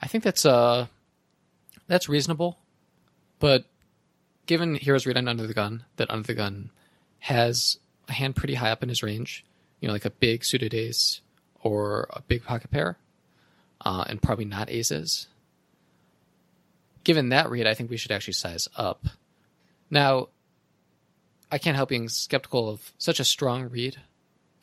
I 0.00 0.06
think 0.06 0.22
that's 0.22 0.46
uh 0.46 0.86
that's 1.88 2.08
reasonable, 2.08 2.58
but 3.40 3.64
given 4.52 4.74
Heroes 4.74 5.06
Read 5.06 5.16
on 5.16 5.28
Under 5.28 5.46
the 5.46 5.54
Gun, 5.54 5.82
that 5.96 6.10
Under 6.10 6.26
the 6.26 6.34
Gun 6.34 6.68
has 7.20 7.78
a 8.06 8.12
hand 8.12 8.36
pretty 8.36 8.52
high 8.52 8.70
up 8.70 8.82
in 8.82 8.90
his 8.90 9.02
range, 9.02 9.46
you 9.80 9.88
know, 9.88 9.94
like 9.94 10.04
a 10.04 10.10
big 10.10 10.44
suited 10.44 10.74
ace 10.74 11.22
or 11.62 12.06
a 12.10 12.20
big 12.20 12.44
pocket 12.44 12.70
pair, 12.70 12.98
uh, 13.80 14.04
and 14.06 14.20
probably 14.20 14.44
not 14.44 14.68
aces. 14.68 15.26
Given 17.02 17.30
that 17.30 17.48
read, 17.48 17.66
I 17.66 17.72
think 17.72 17.88
we 17.88 17.96
should 17.96 18.12
actually 18.12 18.34
size 18.34 18.68
up. 18.76 19.06
Now, 19.90 20.28
I 21.50 21.56
can't 21.56 21.74
help 21.74 21.88
being 21.88 22.10
skeptical 22.10 22.68
of 22.68 22.92
such 22.98 23.20
a 23.20 23.24
strong 23.24 23.70
read 23.70 24.02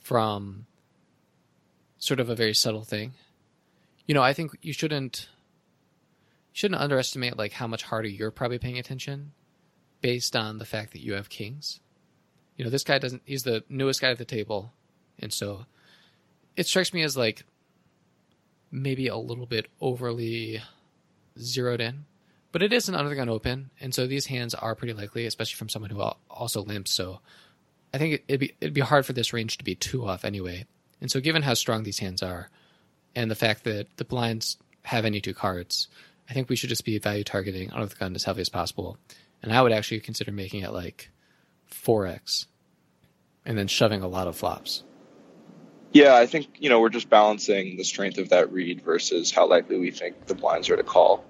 from 0.01 0.67
sort 1.98 2.19
of 2.19 2.29
a 2.29 2.36
very 2.36 2.53
subtle 2.53 2.84
thing. 2.84 3.13
You 4.05 4.13
know, 4.13 4.22
I 4.22 4.34
think 4.34 4.51
you 4.62 4.72
shouldn't 4.72 5.29
shouldn't 6.53 6.79
underestimate 6.79 7.38
like 7.38 7.53
how 7.53 7.65
much 7.65 7.81
harder 7.81 8.08
you're 8.08 8.29
probably 8.29 8.60
paying 8.60 8.77
attention 8.77 9.31
based 10.01 10.36
on 10.36 10.58
the 10.58 10.65
fact 10.65 10.91
that 10.94 11.01
you 11.01 11.13
have 11.13 11.29
kings. 11.29 11.79
You 12.58 12.65
know, 12.65 12.72
this 12.72 12.84
guy 12.84 13.00
doesn't 13.00 13.22
he's 13.25 13.44
the 13.44 13.63
newest 13.70 14.01
guy 14.01 14.10
at 14.12 14.18
the 14.18 14.25
table, 14.25 14.74
and 15.20 15.32
so 15.32 15.65
it 16.56 16.68
strikes 16.68 16.94
me 16.94 17.03
as 17.03 17.15
like 17.15 17.46
maybe 18.72 19.08
a 19.08 19.18
little 19.18 19.46
bit 19.46 19.68
overly 19.79 20.62
zeroed 21.38 21.82
in. 21.82 22.06
But 22.51 22.63
it 22.63 22.74
is 22.74 22.89
an 22.89 22.96
under 22.96 23.10
the 23.10 23.15
gun 23.15 23.29
open, 23.29 23.70
and 23.79 23.94
so 23.94 24.08
these 24.08 24.25
hands 24.25 24.56
are 24.56 24.75
pretty 24.75 24.94
likely, 24.94 25.25
especially 25.25 25.58
from 25.58 25.70
someone 25.70 25.91
who 25.91 26.01
also 26.29 26.63
limps. 26.63 26.91
So 26.91 27.22
I 27.94 27.98
think 27.98 28.24
it'd 28.27 28.39
be 28.39 28.56
it'd 28.60 28.74
be 28.74 28.82
hard 28.82 29.06
for 29.06 29.13
this 29.13 29.34
range 29.34 29.58
to 29.58 29.63
be 29.63 29.75
too 29.75 30.08
off 30.08 30.25
anyway. 30.25 30.65
And 31.01 31.10
so, 31.10 31.22
given 31.22 31.44
how 31.44 31.53
strong 31.53 31.84
these 31.84 32.00
hands 32.00 32.24
are, 32.24 32.50
and 33.15 33.29
the 33.29 33.36
fact 33.36 33.63
that 33.63 33.88
the 33.98 34.06
blinds 34.06 34.58
have 34.84 35.06
any 35.06 35.22
two 35.22 35.34
cards, 35.34 35.88
I 36.29 36.34
think 36.34 36.50
we 36.50 36.56
should 36.56 36.70
just 36.70 36.86
be 36.86 36.98
value 36.98 37.24
targeting 37.24 37.72
under 37.72 37.86
the 37.86 37.96
gun 37.96 38.15
as 38.15 38.24
heavy 38.24 38.41
as 38.41 38.50
possible. 38.50 38.98
And 39.41 39.53
I 39.53 39.62
would 39.62 39.72
actually 39.72 40.01
consider 40.01 40.31
making 40.31 40.62
it 40.62 40.72
like 40.72 41.12
four 41.65 42.05
x, 42.05 42.48
and 43.46 43.58
then 43.58 43.67
shoving 43.67 44.01
a 44.01 44.08
lot 44.08 44.27
of 44.27 44.36
flops. 44.36 44.84
Yeah, 45.91 46.15
I 46.15 46.27
think 46.27 46.48
you 46.60 46.69
know 46.69 46.79
we're 46.79 46.89
just 46.89 47.10
balancing 47.10 47.77
the 47.77 47.84
strength 47.84 48.17
of 48.17 48.29
that 48.29 48.51
read 48.51 48.81
versus 48.81 49.31
how 49.31 49.48
likely 49.48 49.79
we 49.79 49.91
think 49.91 50.27
the 50.27 50.36
blinds 50.36 50.69
are 50.69 50.75
to 50.75 50.84
call. 50.84 51.25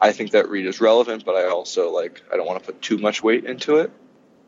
I 0.00 0.12
think 0.12 0.32
that 0.32 0.50
read 0.50 0.66
is 0.66 0.80
relevant, 0.80 1.24
but 1.24 1.34
I 1.34 1.46
also 1.46 1.90
like 1.90 2.22
I 2.32 2.36
don't 2.36 2.46
want 2.46 2.60
to 2.60 2.66
put 2.66 2.82
too 2.82 2.98
much 2.98 3.22
weight 3.22 3.44
into 3.44 3.76
it 3.76 3.90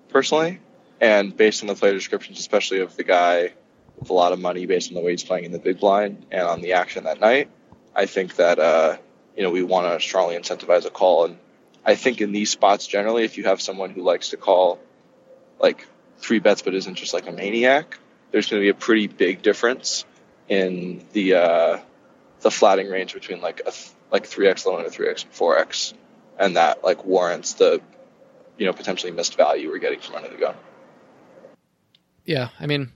personally. 0.08 0.60
And 1.00 1.34
based 1.36 1.62
on 1.62 1.68
the 1.68 1.74
player 1.74 1.92
descriptions, 1.92 2.40
especially 2.40 2.80
of 2.80 2.96
the 2.96 3.04
guy 3.04 3.52
with 3.98 4.10
a 4.10 4.12
lot 4.12 4.32
of 4.32 4.40
money, 4.40 4.66
based 4.66 4.90
on 4.90 4.94
the 4.94 5.00
way 5.00 5.12
he's 5.12 5.24
playing 5.24 5.44
in 5.44 5.52
the 5.52 5.58
big 5.58 5.78
blind 5.78 6.26
and 6.30 6.42
on 6.42 6.60
the 6.60 6.72
action 6.74 7.04
that 7.04 7.20
night, 7.20 7.50
I 7.94 8.06
think 8.06 8.36
that 8.36 8.58
uh, 8.58 8.96
you 9.36 9.42
know 9.42 9.50
we 9.50 9.62
want 9.62 9.86
to 9.86 10.06
strongly 10.06 10.36
incentivize 10.36 10.84
a 10.84 10.90
call. 10.90 11.24
And 11.24 11.38
I 11.88 11.94
think 11.94 12.20
in 12.20 12.32
these 12.32 12.50
spots 12.50 12.86
generally, 12.86 13.24
if 13.24 13.38
you 13.38 13.44
have 13.44 13.62
someone 13.62 13.88
who 13.88 14.02
likes 14.02 14.28
to 14.28 14.36
call 14.36 14.78
like 15.58 15.86
three 16.18 16.38
bets 16.38 16.60
but 16.60 16.74
isn't 16.74 16.96
just 16.96 17.14
like 17.14 17.26
a 17.26 17.32
maniac, 17.32 17.98
there's 18.30 18.50
going 18.50 18.60
to 18.60 18.64
be 18.64 18.68
a 18.68 18.74
pretty 18.74 19.06
big 19.06 19.40
difference 19.40 20.04
in 20.50 21.02
the 21.14 21.32
uh, 21.32 21.78
the 22.40 22.50
flatting 22.50 22.90
range 22.90 23.14
between 23.14 23.40
like 23.40 23.62
a 23.66 23.72
like 24.12 24.24
3x 24.24 24.66
low 24.66 24.76
and 24.76 24.86
a 24.86 24.90
3x 24.90 25.24
and 25.24 25.32
4x, 25.32 25.94
and 26.38 26.56
that 26.56 26.84
like 26.84 27.06
warrants 27.06 27.54
the 27.54 27.80
you 28.58 28.66
know 28.66 28.74
potentially 28.74 29.10
missed 29.10 29.38
value 29.38 29.70
we're 29.70 29.78
getting 29.78 30.00
from 30.00 30.16
under 30.16 30.28
the 30.28 30.36
gun. 30.36 30.56
Yeah, 32.26 32.50
I 32.60 32.66
mean, 32.66 32.92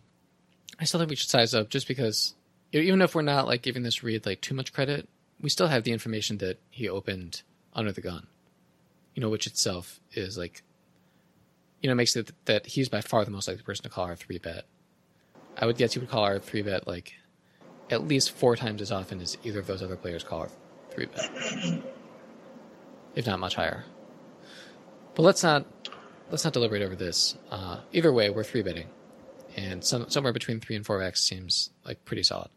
I 0.79 0.85
still 0.85 1.01
think 1.01 1.09
we 1.09 1.17
should 1.17 1.31
size 1.31 1.55
up 1.55 1.71
just 1.71 1.89
because 1.89 2.35
even 2.73 3.01
if 3.01 3.15
we're 3.15 3.23
not 3.23 3.47
like 3.47 3.63
giving 3.63 3.85
this 3.85 4.03
read 4.03 4.27
like 4.27 4.43
too 4.43 4.55
much 4.55 4.75
credit, 4.75 5.09
we 5.41 5.49
still 5.49 5.69
have 5.69 5.85
the 5.85 5.93
information 5.93 6.37
that 6.39 6.61
he 6.71 6.91
opened 6.91 7.41
under 7.73 7.91
the 7.91 8.03
gun, 8.03 8.27
you 9.14 9.21
know, 9.21 9.28
which 9.28 9.47
itself 9.47 10.00
is 10.12 10.38
like, 10.38 10.62
you 11.81 11.88
know, 11.88 11.95
makes 11.95 12.16
it 12.16 12.33
that 12.47 12.66
he's 12.66 12.88
by 12.88 13.00
far 13.00 13.25
the 13.25 13.31
most 13.31 13.49
likely 13.49 13.62
person 13.62 13.83
to 13.83 13.88
call 13.88 14.04
our 14.04 14.16
three 14.16 14.38
bet. 14.38 14.64
I 15.57 15.66
would 15.66 15.76
guess 15.76 15.92
he 15.92 15.99
would 15.99 16.09
call 16.09 16.25
our 16.25 16.38
three 16.38 16.62
bet 16.62 16.87
like 16.87 17.14
at 17.90 18.07
least 18.07 18.31
four 18.31 18.57
times 18.57 18.81
as 18.81 18.90
often 18.90 19.21
as 19.21 19.37
either 19.45 19.61
of 19.61 19.66
those 19.66 19.83
other 19.83 19.97
players 19.97 20.25
call 20.25 20.40
our 20.40 20.50
three 20.90 21.07
bet, 21.07 21.31
if 23.14 23.26
not 23.26 23.38
much 23.38 23.54
higher. 23.54 23.85
But 25.14 25.23
let's 25.23 25.42
not 25.42 25.66
let's 26.31 26.45
not 26.45 26.54
deliberate 26.54 26.83
over 26.83 26.97
this. 26.97 27.37
Uh, 27.50 27.81
either 27.92 28.12
way, 28.12 28.31
we're 28.31 28.45
three 28.45 28.62
betting, 28.62 28.88
and 29.57 29.85
some, 29.85 30.09
somewhere 30.09 30.33
between 30.33 30.61
three 30.61 30.76
and 30.76 30.87
four 30.87 31.02
x 31.02 31.23
seems 31.23 31.71
like 31.85 32.04
pretty 32.04 32.23
solid. 32.23 32.49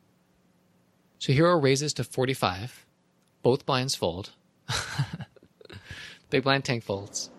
So 1.20 1.34
hero 1.34 1.60
raises 1.60 1.94
to 1.96 2.04
forty 2.04 2.34
five, 2.34 2.86
both 3.42 3.66
blinds 3.66 3.96
fold. 3.96 4.32
Big 6.30 6.44
blind 6.44 6.66
tank 6.66 6.84
folds. 6.84 7.30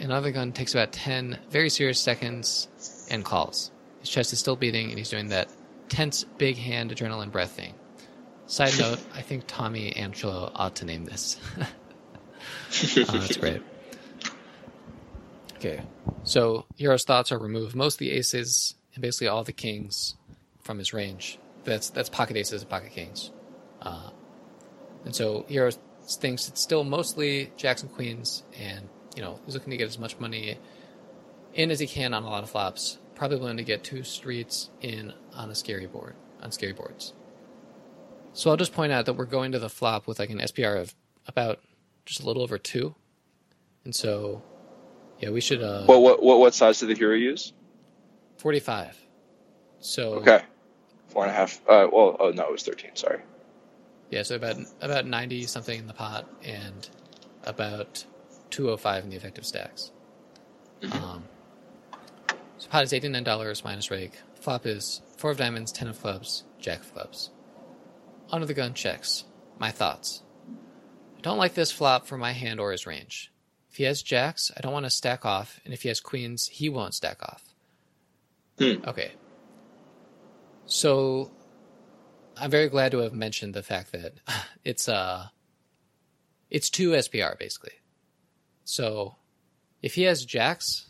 Under 0.00 0.20
the 0.20 0.32
gun 0.32 0.52
takes 0.52 0.74
about 0.74 0.92
ten 0.92 1.38
very 1.50 1.70
serious 1.70 2.00
seconds 2.00 3.06
and 3.10 3.24
calls. 3.24 3.70
His 4.00 4.08
chest 4.08 4.32
is 4.32 4.38
still 4.38 4.56
beating, 4.56 4.88
and 4.90 4.98
he's 4.98 5.10
doing 5.10 5.28
that 5.28 5.48
tense 5.88 6.24
big 6.38 6.56
hand 6.56 6.90
adrenaline 6.90 7.30
breath 7.30 7.52
thing. 7.52 7.74
Side 8.46 8.78
note, 8.78 9.00
I 9.14 9.22
think 9.22 9.44
Tommy 9.46 9.94
Angelo 9.96 10.50
ought 10.54 10.76
to 10.76 10.84
name 10.84 11.04
this. 11.04 11.38
uh, 11.60 11.64
that's 12.86 13.36
great. 13.36 13.62
Okay, 15.56 15.82
so 16.24 16.66
Hero's 16.76 17.04
thoughts 17.04 17.30
are 17.30 17.38
remove 17.38 17.76
most 17.76 17.94
of 17.94 17.98
the 18.00 18.10
aces 18.10 18.74
and 18.94 19.02
basically 19.02 19.28
all 19.28 19.44
the 19.44 19.52
kings 19.52 20.16
from 20.60 20.78
his 20.78 20.92
range. 20.92 21.38
That's 21.64 21.90
that's 21.90 22.08
pocket 22.08 22.36
aces 22.36 22.62
and 22.62 22.70
pocket 22.70 22.90
kings. 22.90 23.30
Uh, 23.80 24.10
and 25.04 25.14
so 25.14 25.44
Hero 25.48 25.70
thinks 26.06 26.48
it's 26.48 26.60
still 26.60 26.84
mostly 26.84 27.52
jacks 27.56 27.82
and 27.82 27.92
queens, 27.92 28.42
and 28.58 28.88
you 29.16 29.22
know 29.22 29.40
he's 29.44 29.54
looking 29.54 29.70
to 29.70 29.76
get 29.76 29.88
as 29.88 29.98
much 29.98 30.18
money 30.18 30.58
in 31.54 31.70
as 31.70 31.80
he 31.80 31.86
can 31.86 32.14
on 32.14 32.22
a 32.22 32.30
lot 32.30 32.42
of 32.42 32.50
flops. 32.50 32.98
Probably 33.14 33.38
willing 33.38 33.58
to 33.58 33.64
get 33.64 33.84
two 33.84 34.02
streets 34.02 34.70
in 34.80 35.12
on 35.34 35.50
a 35.50 35.54
scary 35.54 35.86
board 35.86 36.14
on 36.42 36.50
scary 36.50 36.72
boards. 36.72 37.12
So 38.32 38.50
I'll 38.50 38.56
just 38.56 38.72
point 38.72 38.92
out 38.92 39.06
that 39.06 39.14
we're 39.14 39.26
going 39.26 39.52
to 39.52 39.58
the 39.58 39.68
flop 39.68 40.06
with 40.06 40.18
like 40.18 40.30
an 40.30 40.38
SPR 40.38 40.80
of 40.80 40.94
about 41.26 41.60
just 42.04 42.22
a 42.22 42.26
little 42.26 42.42
over 42.42 42.58
two, 42.58 42.94
and 43.84 43.94
so 43.94 44.42
yeah, 45.20 45.30
we 45.30 45.40
should. 45.40 45.62
Uh, 45.62 45.84
what 45.84 46.00
what 46.02 46.22
what 46.22 46.38
what 46.40 46.54
size 46.54 46.80
did 46.80 46.88
the 46.88 46.94
hero 46.94 47.14
use? 47.14 47.52
Forty-five. 48.38 48.98
So 49.78 50.14
okay, 50.14 50.42
four 51.08 51.22
and 51.22 51.30
a 51.30 51.34
half. 51.34 51.60
Uh, 51.68 51.86
well, 51.92 52.16
oh 52.18 52.30
no, 52.30 52.44
it 52.44 52.52
was 52.52 52.62
thirteen. 52.62 52.96
Sorry. 52.96 53.20
Yeah, 54.12 54.24
so 54.24 54.36
about 54.36 54.56
about 54.82 55.06
ninety 55.06 55.44
something 55.46 55.78
in 55.78 55.86
the 55.86 55.94
pot 55.94 56.28
and 56.44 56.86
about 57.44 58.04
two 58.50 58.68
oh 58.70 58.76
five 58.76 59.04
in 59.04 59.10
the 59.10 59.16
effective 59.16 59.46
stacks. 59.46 59.90
Mm-hmm. 60.82 61.02
Um, 61.02 61.24
so 62.58 62.68
pot 62.68 62.84
is 62.84 62.92
eighty 62.92 63.08
nine 63.08 63.24
dollars 63.24 63.64
minus 63.64 63.90
rake. 63.90 64.12
Flop 64.34 64.66
is 64.66 65.00
four 65.16 65.30
of 65.30 65.38
diamonds, 65.38 65.72
ten 65.72 65.88
of 65.88 65.98
clubs, 65.98 66.44
jack 66.60 66.80
of 66.80 66.92
clubs. 66.92 67.30
Under 68.30 68.44
the 68.44 68.52
gun 68.52 68.74
checks. 68.74 69.24
My 69.58 69.70
thoughts. 69.70 70.22
I 71.16 71.20
don't 71.22 71.38
like 71.38 71.54
this 71.54 71.72
flop 71.72 72.06
for 72.06 72.18
my 72.18 72.32
hand 72.32 72.60
or 72.60 72.72
his 72.72 72.86
range. 72.86 73.32
If 73.70 73.76
he 73.76 73.84
has 73.84 74.02
jacks, 74.02 74.50
I 74.54 74.60
don't 74.60 74.74
want 74.74 74.84
to 74.84 74.90
stack 74.90 75.24
off, 75.24 75.58
and 75.64 75.72
if 75.72 75.82
he 75.82 75.88
has 75.88 76.00
queens, 76.00 76.48
he 76.48 76.68
won't 76.68 76.92
stack 76.92 77.22
off. 77.22 77.54
Hmm. 78.58 78.86
Okay. 78.86 79.12
So 80.66 81.30
I'm 82.36 82.50
very 82.50 82.68
glad 82.68 82.92
to 82.92 82.98
have 82.98 83.12
mentioned 83.12 83.54
the 83.54 83.62
fact 83.62 83.92
that 83.92 84.14
it's 84.64 84.88
uh 84.88 85.28
it's 86.50 86.70
two 86.70 86.90
SPR 86.90 87.38
basically. 87.38 87.72
So 88.64 89.16
If 89.82 89.94
he 89.94 90.02
has 90.02 90.24
jacks, 90.24 90.86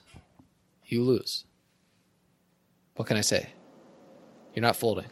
you 0.86 1.02
lose. 1.02 1.44
What 2.96 3.08
can 3.08 3.16
I 3.16 3.22
say? 3.22 3.48
You're 4.54 4.62
not 4.62 4.76
folding. 4.76 5.06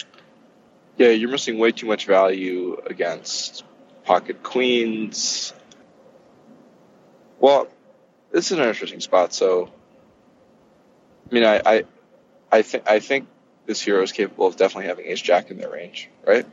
Yeah, 0.99 1.09
you're 1.09 1.31
missing 1.31 1.59
way 1.59 1.73
too 1.73 1.87
much 1.87 2.05
value 2.07 2.79
against 2.85 3.65
pocket 4.05 4.43
queens. 4.43 5.55
Well, 7.39 7.69
this 8.31 8.51
is 8.53 8.59
an 8.59 8.65
interesting 8.69 9.01
spot. 9.01 9.33
So, 9.33 9.71
I 11.31 11.35
mean, 11.35 11.45
I, 11.45 11.63
I, 11.65 11.85
I 12.53 12.61
think 12.63 12.85
I 12.87 13.01
think 13.01 13.29
this 13.71 13.81
hero 13.81 14.03
is 14.03 14.11
capable 14.11 14.49
of 14.49 14.57
definitely 14.57 14.87
having 14.87 15.07
Ace 15.07 15.21
Jack 15.21 15.53
in 15.53 15.59
their 15.59 15.71
range, 15.71 16.09
right? 16.27 16.45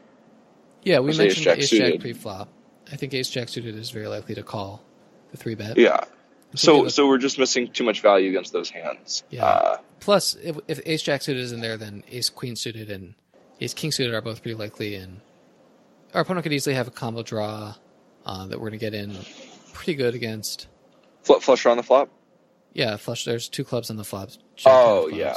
Yeah, 0.84 1.00
we 1.00 1.08
mentioned 1.18 1.48
Ace-Jack 1.48 1.58
Ace 1.58 1.70
Jack 1.72 2.00
pre-flop. 2.00 2.48
I 2.92 2.96
think 2.96 3.12
Ace 3.16 3.30
Jack 3.32 3.50
suited 3.50 3.76
is 3.76 3.90
very 3.90 4.08
likely 4.08 4.36
to 4.36 4.44
call 4.44 4.84
the 5.32 5.38
three 5.38 5.56
bet. 5.56 5.78
Yeah. 5.78 6.02
So 6.56 6.82
look- 6.84 6.92
so 6.92 7.08
we're 7.08 7.18
just 7.18 7.40
missing 7.40 7.72
too 7.72 7.84
much 7.84 8.02
value 8.02 8.30
against 8.30 8.54
those 8.54 8.70
hands. 8.70 9.24
Yeah. 9.32 9.44
Uh, 9.46 9.78
Plus, 10.00 10.36
if, 10.36 10.58
if 10.68 10.80
Ace 10.86 11.02
Jack 11.02 11.24
suited 11.24 11.42
is 11.42 11.52
in 11.52 11.60
there, 11.62 11.76
then 11.76 12.04
Ace 12.12 12.30
Queen 12.30 12.56
suited 12.56 12.92
and 12.92 13.16
Ace 13.60 13.74
King 13.74 13.92
suited 13.92 14.14
are 14.14 14.22
both 14.22 14.44
pretty 14.44 14.56
likely, 14.56 14.94
and 14.94 15.20
our 16.14 16.22
opponent 16.22 16.44
could 16.44 16.54
easily 16.54 16.76
have 16.76 16.88
a 16.88 16.92
combo 16.92 17.24
draw 17.24 17.74
uh, 18.28 18.46
that 18.46 18.60
we're 18.60 18.70
going 18.70 18.80
to 18.80 18.86
get 18.86 18.94
in 18.94 19.18
pretty 19.74 19.96
good 19.96 20.14
against. 20.14 20.68
fl- 21.24 21.40
flush 21.40 21.66
on 21.66 21.78
the 21.78 21.84
flop. 21.84 22.10
Yeah, 22.74 22.96
flush. 22.98 23.26
There's 23.26 23.50
two 23.50 23.64
clubs 23.64 23.90
on 23.90 23.96
the 23.98 24.04
flop. 24.04 24.30
jack 24.56 24.72
Oh, 24.72 25.08
clubs. 25.10 25.18
yeah. 25.18 25.36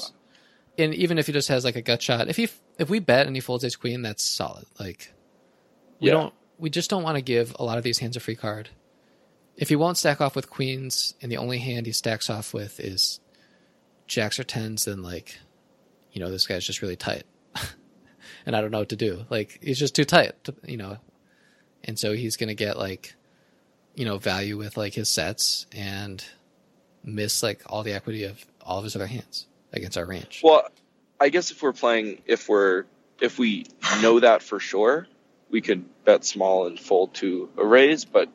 And 0.79 0.95
even 0.95 1.19
if 1.19 1.27
he 1.27 1.33
just 1.33 1.49
has 1.49 1.65
like 1.65 1.77
a 1.77 1.83
gut 1.83 2.01
shot, 2.03 2.29
if 2.29 2.37
he 2.37 2.49
if 2.79 2.89
we 2.89 2.99
bet 2.99 3.27
and 3.27 3.37
he 3.37 3.41
folds 3.41 3.65
Ace 3.65 3.77
Queen, 3.77 4.03
that's 4.03 4.25
solid. 4.25 4.65
Like 4.79 5.13
we 6.01 6.09
Yeah. 6.09 6.15
don't 6.15 6.35
we 6.59 6.71
just 6.71 6.91
don't 6.91 7.03
want 7.03 7.17
to 7.17 7.23
give 7.23 7.55
a 7.59 7.65
lot 7.65 7.79
of 7.79 7.85
these 7.85 7.99
hands 7.99 8.17
a 8.17 8.21
free 8.21 8.37
card. 8.37 8.71
If 9.57 9.69
he 9.69 9.77
won't 9.77 9.99
stack 9.99 10.21
off 10.21 10.37
with 10.37 10.49
queens, 10.49 11.15
and 11.21 11.31
the 11.31 11.37
only 11.37 11.59
hand 11.59 11.87
he 11.87 11.93
stacks 11.93 12.31
off 12.31 12.55
with 12.55 12.81
is 12.81 13.21
jacks 14.07 14.39
or 14.39 14.45
tens, 14.45 14.85
then 14.87 15.03
like, 15.03 15.39
you 16.13 16.21
know, 16.21 16.31
this 16.31 16.47
guy's 16.47 16.65
just 16.65 16.81
really 16.83 16.97
tight, 16.97 17.25
and 18.47 18.57
I 18.57 18.61
don't 18.61 18.71
know 18.71 18.79
what 18.79 18.89
to 18.91 18.97
do. 18.97 19.25
Like 19.29 19.59
he's 19.63 19.79
just 19.79 19.95
too 19.95 20.05
tight, 20.05 20.43
to, 20.45 20.55
you 20.65 20.77
know, 20.79 20.97
and 21.85 21.99
so 21.99 22.13
he's 22.15 22.37
gonna 22.37 22.55
get 22.55 22.79
like, 22.79 23.15
you 23.95 24.05
know, 24.07 24.17
value 24.19 24.57
with 24.57 24.77
like 24.79 24.95
his 24.95 25.11
sets 25.11 25.67
and 25.73 26.25
miss 27.05 27.43
like 27.43 27.63
all 27.67 27.83
the 27.83 27.93
equity 27.93 28.25
of 28.25 28.45
all 28.63 28.79
of 28.79 28.85
his 28.85 28.95
other 28.97 29.07
hands 29.07 29.47
against 29.73 29.97
our 29.99 30.05
range. 30.05 30.41
Well, 30.43 30.69
I 31.21 31.29
guess 31.29 31.51
if 31.51 31.63
we're 31.63 31.73
playing, 31.73 32.23
if 32.27 32.49
we're 32.49 32.85
if 33.21 33.39
we 33.39 33.67
know 34.03 34.21
that 34.21 34.43
for 34.43 34.59
sure, 34.61 35.07
we 35.51 35.61
could 35.61 35.85
bet 36.05 36.25
small 36.25 36.67
and 36.67 36.79
fold 36.79 37.15
to 37.15 37.51
a 37.57 37.65
raise. 37.65 38.05
But 38.05 38.29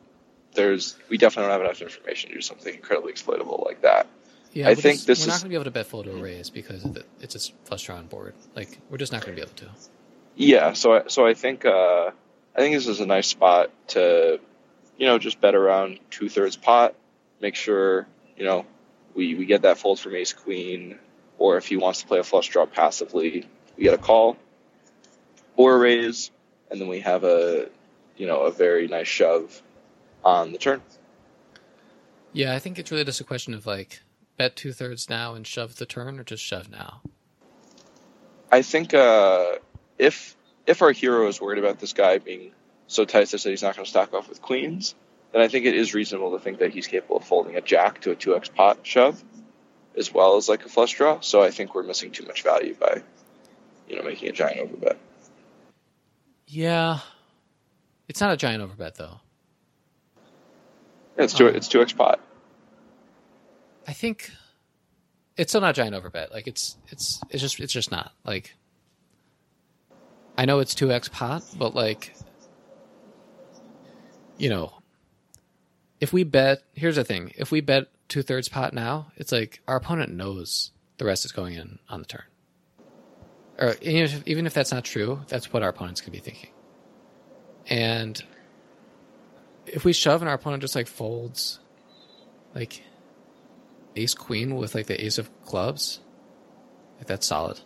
there's 0.54 0.96
we 1.08 1.18
definitely 1.18 1.48
don't 1.50 1.60
have 1.60 1.60
enough 1.62 1.82
information 1.82 2.30
to 2.30 2.36
do 2.36 2.40
something 2.40 2.74
incredibly 2.74 3.10
exploitable 3.12 3.62
like 3.66 3.82
that. 3.82 4.06
Yeah, 4.52 4.66
I 4.66 4.70
we're 4.70 4.74
think 4.76 4.94
just- 4.96 5.06
this 5.06 5.20
we're 5.20 5.26
not 5.26 5.40
going 5.40 5.42
to 5.42 5.48
be 5.50 5.54
able 5.56 5.64
to 5.64 5.70
bet 5.70 5.86
fold 5.86 6.04
to 6.06 6.12
a 6.16 6.22
raise 6.22 6.48
because 6.48 6.84
of 6.84 6.94
the, 6.94 7.04
it's 7.20 7.34
a 7.34 7.52
flush 7.64 7.84
draw 7.84 7.96
on 7.96 8.06
board. 8.06 8.34
Like 8.54 8.78
we're 8.88 8.96
just 8.96 9.12
not 9.12 9.20
going 9.22 9.36
to 9.36 9.42
be 9.42 9.46
able 9.46 9.56
to. 9.56 9.66
Yeah, 10.36 10.72
so 10.74 10.94
I, 10.94 11.02
so 11.08 11.26
I 11.26 11.34
think 11.34 11.64
uh, 11.64 12.10
I 12.54 12.58
think 12.58 12.74
this 12.74 12.86
is 12.86 13.00
a 13.00 13.06
nice 13.06 13.26
spot 13.26 13.70
to, 13.88 14.38
you 14.98 15.06
know, 15.06 15.18
just 15.18 15.40
bet 15.40 15.54
around 15.54 15.98
two 16.10 16.28
thirds 16.28 16.56
pot. 16.56 16.94
Make 17.40 17.54
sure 17.54 18.06
you 18.36 18.44
know 18.44 18.64
we 19.14 19.34
we 19.34 19.44
get 19.44 19.62
that 19.62 19.76
fold 19.78 19.98
from 20.00 20.14
Ace 20.14 20.32
Queen, 20.32 20.98
or 21.38 21.56
if 21.56 21.66
he 21.66 21.76
wants 21.76 22.00
to 22.02 22.06
play 22.06 22.18
a 22.18 22.24
flush 22.24 22.48
draw 22.48 22.66
passively, 22.66 23.46
we 23.76 23.84
get 23.84 23.94
a 23.94 23.98
call 23.98 24.36
or 25.56 25.74
a 25.74 25.78
raise, 25.78 26.30
and 26.70 26.80
then 26.80 26.88
we 26.88 27.00
have 27.00 27.24
a 27.24 27.68
you 28.16 28.26
know 28.26 28.42
a 28.42 28.50
very 28.50 28.88
nice 28.88 29.08
shove 29.08 29.62
on 30.24 30.52
the 30.52 30.58
turn. 30.58 30.82
Yeah, 32.32 32.54
I 32.54 32.58
think 32.58 32.78
it's 32.78 32.90
really 32.90 33.04
just 33.04 33.20
a 33.20 33.24
question 33.24 33.54
of 33.54 33.66
like 33.66 34.00
bet 34.36 34.56
two 34.56 34.72
thirds 34.72 35.08
now 35.08 35.34
and 35.34 35.46
shove 35.46 35.76
the 35.76 35.86
turn, 35.86 36.18
or 36.18 36.24
just 36.24 36.44
shove 36.44 36.70
now. 36.70 37.00
I 38.50 38.62
think 38.62 38.94
uh, 38.94 39.56
if 39.98 40.36
if 40.66 40.82
our 40.82 40.92
hero 40.92 41.28
is 41.28 41.40
worried 41.40 41.58
about 41.58 41.78
this 41.78 41.92
guy 41.92 42.18
being 42.18 42.52
so 42.86 43.04
tight 43.04 43.28
such 43.28 43.44
that 43.44 43.50
he's 43.50 43.62
not 43.62 43.76
going 43.76 43.84
to 43.84 43.90
stack 43.90 44.14
off 44.14 44.28
with 44.28 44.42
queens, 44.42 44.94
then 45.32 45.42
I 45.42 45.48
think 45.48 45.66
it 45.66 45.74
is 45.74 45.94
reasonable 45.94 46.32
to 46.32 46.38
think 46.38 46.58
that 46.58 46.72
he's 46.72 46.86
capable 46.86 47.16
of 47.16 47.24
folding 47.24 47.56
a 47.56 47.60
jack 47.60 48.00
to 48.02 48.10
a 48.10 48.14
two 48.14 48.36
x 48.36 48.48
pot 48.48 48.78
shove, 48.82 49.22
as 49.96 50.12
well 50.12 50.36
as 50.36 50.48
like 50.48 50.64
a 50.64 50.68
flush 50.68 50.94
draw. 50.94 51.20
So 51.20 51.42
I 51.42 51.50
think 51.50 51.74
we're 51.74 51.82
missing 51.82 52.10
too 52.10 52.24
much 52.26 52.42
value 52.42 52.74
by, 52.74 53.02
you 53.88 53.96
know, 53.96 54.02
making 54.02 54.28
a 54.28 54.32
giant 54.32 54.60
overbet. 54.60 54.96
Yeah, 56.46 57.00
it's 58.08 58.20
not 58.20 58.32
a 58.32 58.36
giant 58.36 58.62
overbet 58.62 58.94
though. 58.94 59.20
Yeah, 61.16 61.24
it's 61.24 61.34
two 61.34 61.46
Oh. 61.46 61.52
it's 61.52 61.68
two 61.68 61.82
x 61.82 61.92
pot. 61.92 62.20
I 63.88 63.92
think 63.92 64.30
it's 65.36 65.50
still 65.50 65.60
not 65.60 65.70
a 65.70 65.72
giant 65.72 65.94
overbet. 65.94 66.32
Like 66.32 66.46
it's 66.46 66.76
it's 66.88 67.20
it's 67.30 67.40
just 67.42 67.60
it's 67.60 67.72
just 67.72 67.90
not 67.90 68.12
like. 68.24 68.54
I 70.38 70.44
know 70.44 70.58
it's 70.58 70.74
two 70.74 70.92
x 70.92 71.08
pot, 71.08 71.42
but 71.58 71.74
like, 71.74 72.14
you 74.36 74.50
know, 74.50 74.74
if 75.98 76.12
we 76.12 76.24
bet, 76.24 76.62
here's 76.74 76.96
the 76.96 77.04
thing: 77.04 77.32
if 77.36 77.50
we 77.50 77.62
bet 77.62 77.88
two 78.08 78.22
thirds 78.22 78.48
pot 78.48 78.72
now, 78.72 79.12
it's 79.16 79.32
like 79.32 79.60
our 79.66 79.76
opponent 79.76 80.12
knows 80.12 80.70
the 80.98 81.04
rest 81.04 81.24
is 81.24 81.32
going 81.32 81.54
in 81.54 81.78
on 81.88 82.00
the 82.00 82.06
turn. 82.06 82.22
Or 83.58 83.74
even 83.80 84.02
if, 84.02 84.22
even 84.26 84.46
if 84.46 84.54
that's 84.54 84.72
not 84.72 84.84
true, 84.84 85.20
that's 85.28 85.52
what 85.52 85.62
our 85.62 85.70
opponent's 85.70 86.00
gonna 86.00 86.12
be 86.12 86.18
thinking. 86.18 86.50
And 87.68 88.22
if 89.66 89.84
we 89.84 89.92
shove 89.92 90.22
and 90.22 90.28
our 90.28 90.34
opponent 90.34 90.62
just 90.62 90.74
like 90.74 90.86
folds, 90.86 91.58
like 92.54 92.82
ace 93.96 94.14
queen 94.14 94.56
with 94.56 94.74
like 94.74 94.86
the 94.86 95.04
ace 95.04 95.18
of 95.18 95.30
clubs, 95.44 96.00
like 96.98 97.06
that's 97.06 97.26
solid. 97.26 97.60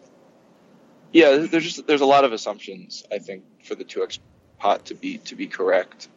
Yeah, 1.12 1.38
there's 1.38 1.64
just 1.64 1.87
there's 1.87 2.00
a 2.00 2.07
lot 2.07 2.24
of 2.24 2.33
assumptions 2.33 3.05
I 3.11 3.18
think 3.18 3.42
for 3.64 3.74
the 3.74 3.85
two 3.85 4.03
x 4.03 4.18
pot 4.59 4.87
to 4.87 4.94
be 4.94 5.18
to 5.18 5.35
be 5.35 5.46
correct. 5.46 6.09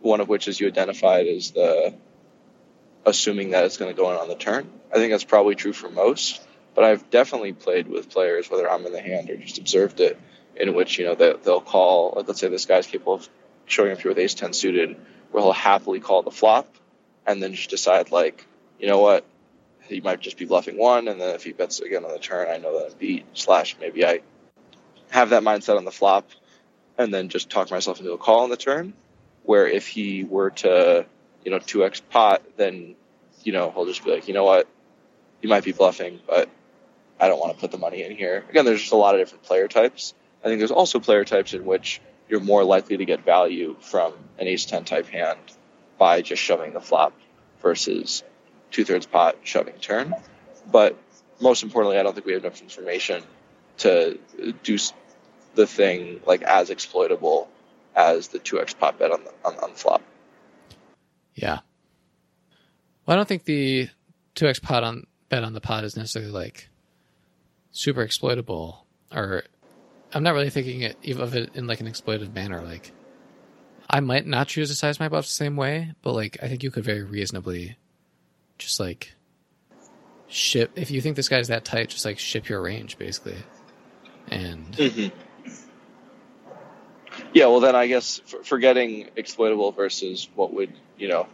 One 0.00 0.20
of 0.20 0.28
which 0.28 0.46
is 0.46 0.60
you 0.60 0.66
identified 0.66 1.26
as 1.26 1.52
the 1.52 1.94
assuming 3.06 3.50
that 3.50 3.64
it's 3.64 3.78
going 3.78 3.94
to 3.94 3.96
go 3.96 4.10
in 4.10 4.18
on 4.18 4.28
the 4.28 4.34
turn. 4.34 4.68
I 4.92 4.96
think 4.96 5.12
that's 5.12 5.24
probably 5.24 5.54
true 5.54 5.72
for 5.72 5.88
most, 5.88 6.46
but 6.74 6.84
I've 6.84 7.08
definitely 7.08 7.52
played 7.52 7.86
with 7.86 8.10
players, 8.10 8.50
whether 8.50 8.70
I'm 8.70 8.84
in 8.84 8.92
the 8.92 9.00
hand 9.00 9.30
or 9.30 9.36
just 9.36 9.58
observed 9.58 10.00
it, 10.00 10.20
in 10.56 10.74
which 10.74 10.98
you 10.98 11.06
know 11.06 11.14
they, 11.14 11.32
they'll 11.44 11.60
call. 11.60 12.14
Like, 12.16 12.28
let's 12.28 12.40
say 12.40 12.48
this 12.48 12.66
guy's 12.66 12.86
capable 12.86 13.14
of 13.14 13.28
showing 13.64 13.92
up 13.92 14.00
here 14.00 14.10
with 14.10 14.18
ace 14.18 14.34
ten 14.34 14.52
suited, 14.52 14.96
where 15.30 15.42
he'll 15.42 15.52
happily 15.52 16.00
call 16.00 16.22
the 16.22 16.30
flop, 16.30 16.68
and 17.26 17.42
then 17.42 17.54
just 17.54 17.70
decide 17.70 18.10
like, 18.10 18.44
you 18.78 18.88
know 18.88 18.98
what, 18.98 19.24
he 19.82 20.00
might 20.00 20.20
just 20.20 20.36
be 20.36 20.44
bluffing 20.44 20.76
one, 20.76 21.08
and 21.08 21.20
then 21.20 21.34
if 21.34 21.44
he 21.44 21.52
bets 21.52 21.80
again 21.80 22.04
on 22.04 22.12
the 22.12 22.18
turn, 22.18 22.48
I 22.50 22.58
know 22.58 22.78
that 22.78 22.92
I'm 22.92 22.98
beat. 22.98 23.24
Slash, 23.34 23.76
maybe 23.80 24.04
I 24.04 24.20
have 25.10 25.30
that 25.30 25.42
mindset 25.42 25.76
on 25.76 25.84
the 25.84 25.92
flop, 25.92 26.28
and 26.98 27.14
then 27.14 27.28
just 27.28 27.50
talk 27.50 27.70
myself 27.70 28.00
into 28.00 28.12
a 28.12 28.18
call 28.18 28.40
on 28.40 28.50
the 28.50 28.56
turn. 28.56 28.94
Where 29.44 29.68
if 29.68 29.86
he 29.86 30.24
were 30.24 30.50
to, 30.50 31.06
you 31.46 31.52
know, 31.52 31.60
two 31.60 31.84
x 31.84 32.00
pot, 32.00 32.42
then 32.56 32.96
you 33.44 33.52
know 33.52 33.70
he'll 33.70 33.86
just 33.86 34.04
be 34.04 34.10
like, 34.10 34.26
you 34.26 34.34
know 34.34 34.42
what, 34.42 34.66
you 35.40 35.48
might 35.48 35.62
be 35.62 35.70
bluffing, 35.70 36.18
but 36.26 36.50
I 37.20 37.28
don't 37.28 37.38
want 37.38 37.54
to 37.54 37.60
put 37.60 37.70
the 37.70 37.78
money 37.78 38.02
in 38.02 38.16
here. 38.16 38.44
Again, 38.50 38.64
there's 38.64 38.80
just 38.80 38.92
a 38.92 38.96
lot 38.96 39.14
of 39.14 39.20
different 39.20 39.44
player 39.44 39.68
types. 39.68 40.12
I 40.44 40.48
think 40.48 40.58
there's 40.58 40.72
also 40.72 40.98
player 40.98 41.24
types 41.24 41.54
in 41.54 41.64
which 41.64 42.00
you're 42.28 42.40
more 42.40 42.64
likely 42.64 42.96
to 42.96 43.04
get 43.04 43.24
value 43.24 43.76
from 43.80 44.12
an 44.40 44.48
ace 44.48 44.64
ten 44.64 44.84
type 44.84 45.06
hand 45.06 45.38
by 45.98 46.20
just 46.20 46.42
shoving 46.42 46.72
the 46.72 46.80
flop 46.80 47.12
versus 47.62 48.24
two 48.72 48.84
thirds 48.84 49.06
pot 49.06 49.36
shoving 49.44 49.74
turn. 49.74 50.14
But 50.70 50.98
most 51.40 51.62
importantly, 51.62 51.96
I 51.96 52.02
don't 52.02 52.12
think 52.12 52.26
we 52.26 52.32
have 52.32 52.44
enough 52.44 52.60
information 52.60 53.22
to 53.78 54.18
do 54.64 54.78
the 55.54 55.68
thing 55.68 56.22
like 56.26 56.42
as 56.42 56.70
exploitable 56.70 57.48
as 57.94 58.28
the 58.28 58.40
two 58.40 58.60
x 58.60 58.74
pot 58.74 58.98
bet 58.98 59.12
on 59.12 59.22
the 59.22 59.32
on, 59.44 59.56
on 59.62 59.70
the 59.70 59.78
flop. 59.78 60.02
Yeah. 61.36 61.60
Well, 63.04 63.14
I 63.14 63.16
don't 63.16 63.28
think 63.28 63.44
the 63.44 63.88
two 64.34 64.48
x 64.48 64.58
pot 64.58 64.82
on 64.82 65.06
bet 65.28 65.44
on 65.44 65.52
the 65.52 65.60
pot 65.60 65.84
is 65.84 65.96
necessarily 65.96 66.32
like 66.32 66.68
super 67.70 68.02
exploitable, 68.02 68.84
or 69.14 69.44
I'm 70.12 70.22
not 70.22 70.34
really 70.34 70.50
thinking 70.50 70.80
it, 70.80 70.96
of 71.16 71.36
it 71.36 71.50
in 71.54 71.66
like 71.66 71.80
an 71.80 71.86
exploitive 71.86 72.34
manner. 72.34 72.62
Like, 72.62 72.90
I 73.88 74.00
might 74.00 74.26
not 74.26 74.48
choose 74.48 74.70
to 74.70 74.74
size 74.74 74.98
my 74.98 75.08
bluffs 75.08 75.28
the 75.28 75.44
same 75.44 75.56
way, 75.56 75.92
but 76.02 76.14
like 76.14 76.38
I 76.42 76.48
think 76.48 76.64
you 76.64 76.70
could 76.70 76.84
very 76.84 77.04
reasonably 77.04 77.76
just 78.58 78.80
like 78.80 79.14
ship 80.28 80.72
if 80.74 80.90
you 80.90 81.00
think 81.00 81.14
this 81.14 81.28
guy's 81.28 81.48
that 81.48 81.64
tight, 81.64 81.90
just 81.90 82.04
like 82.04 82.18
ship 82.18 82.48
your 82.48 82.62
range 82.62 82.98
basically, 82.98 83.36
and 84.28 84.72
Mm-hmm. 84.72 85.16
Yeah, 87.32 87.46
well, 87.46 87.60
then 87.60 87.74
I 87.74 87.86
guess 87.86 88.20
for, 88.26 88.42
forgetting 88.42 89.10
exploitable 89.16 89.72
versus 89.72 90.28
what 90.34 90.52
would 90.54 90.72
you 90.98 91.08
know, 91.08 91.26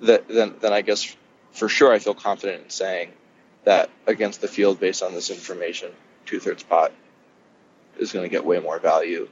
that 0.00 0.28
then 0.28 0.54
then 0.60 0.72
I 0.72 0.82
guess 0.82 1.14
for 1.52 1.68
sure 1.68 1.92
I 1.92 1.98
feel 1.98 2.14
confident 2.14 2.64
in 2.64 2.70
saying 2.70 3.12
that 3.64 3.90
against 4.06 4.40
the 4.40 4.48
field 4.48 4.80
based 4.80 5.02
on 5.02 5.12
this 5.14 5.30
information, 5.30 5.90
two 6.26 6.40
thirds 6.40 6.62
pot 6.62 6.92
is 7.98 8.12
going 8.12 8.24
to 8.24 8.28
get 8.30 8.44
way 8.44 8.58
more 8.58 8.78
value. 8.78 9.28